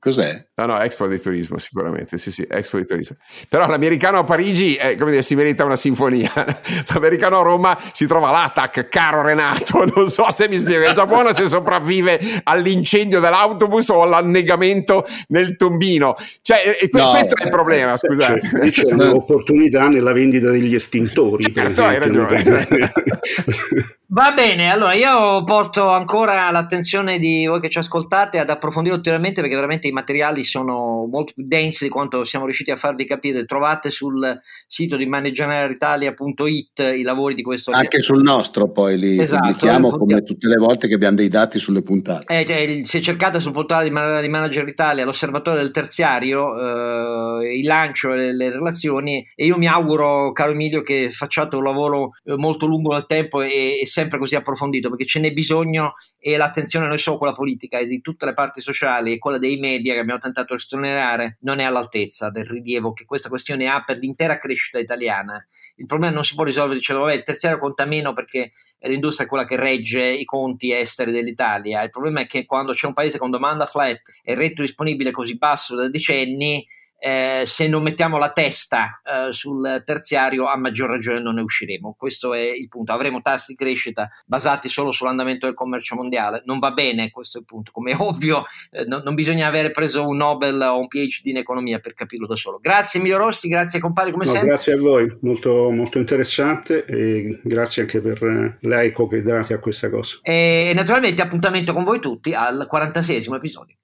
[0.05, 0.48] Cos'è?
[0.57, 3.16] No, no, Expo di turismo, sicuramente, sì, sì, Expo di turismo.
[3.48, 6.30] Però l'americano a Parigi, eh, come dire, si merita una sinfonia.
[6.92, 11.32] L'americano a Roma si trova l'ATAC, caro Renato, non so se mi spiego, il Giappone
[11.32, 16.16] se sopravvive all'incendio dell'autobus o all'annegamento nel tombino.
[16.42, 18.70] Cioè, eh, no, questo è il problema, scusate.
[18.70, 21.50] Cioè, c'è un'opportunità nella vendita degli estintori.
[21.50, 22.42] Certo, hai ragione.
[24.14, 29.40] Va bene, allora io porto ancora l'attenzione di voi che ci ascoltate ad approfondire ulteriormente
[29.40, 33.45] perché veramente materiali sono molto più densi di quanto siamo riusciti a farvi capire.
[33.45, 37.70] Trovate sul sito di maneggianeritalia.it i lavori di questo.
[37.70, 41.59] Anche sul nostro poi li esatto, pubblichiamo come tutte le volte che abbiamo dei dati
[41.59, 42.40] sulle puntate.
[42.40, 48.12] Eh, cioè, se cercate sul portale di, Manager Italia l'osservatorio del terziario, eh, il lancio
[48.12, 52.66] e le, relazioni e io mi auguro, caro Emilio, che facciate un lavoro eh, molto
[52.66, 56.95] lungo nel tempo e, e sempre così approfondito perché ce n'è bisogno e l'attenzione non
[56.95, 60.01] è solo quella politica e di tutte le parti sociali e quella dei media che
[60.01, 64.39] abbiamo tentato di sottolineare non è all'altezza del rilievo che questa questione ha per l'intera
[64.39, 65.45] crescita italiana.
[65.76, 69.28] Il problema non si può risolvere dicendo vabbè il terziario conta meno perché l'industria è
[69.28, 71.82] quella che regge i conti esteri dell'Italia.
[71.82, 75.37] Il problema è che quando c'è un paese con domanda flat e reddito disponibile così
[75.37, 76.66] basso da decenni
[77.05, 81.94] eh, se non mettiamo la testa eh, sul terziario a maggior ragione non ne usciremo.
[81.98, 82.92] Questo è il punto.
[82.92, 86.40] Avremo tassi di crescita basati solo sull'andamento del commercio mondiale.
[86.46, 87.72] Non va bene, questo è il punto.
[87.72, 91.36] Come è ovvio, eh, no, non bisogna avere preso un Nobel o un PhD in
[91.36, 92.59] economia per capirlo da solo.
[92.59, 94.48] Grazie Emilio Rossi, grazie compare come no, sempre.
[94.48, 99.59] Grazie a voi, molto, molto interessante e grazie anche per eh, l'eco che date a
[99.59, 100.20] questa cosa.
[100.22, 103.76] E naturalmente appuntamento con voi tutti al 46 episodio.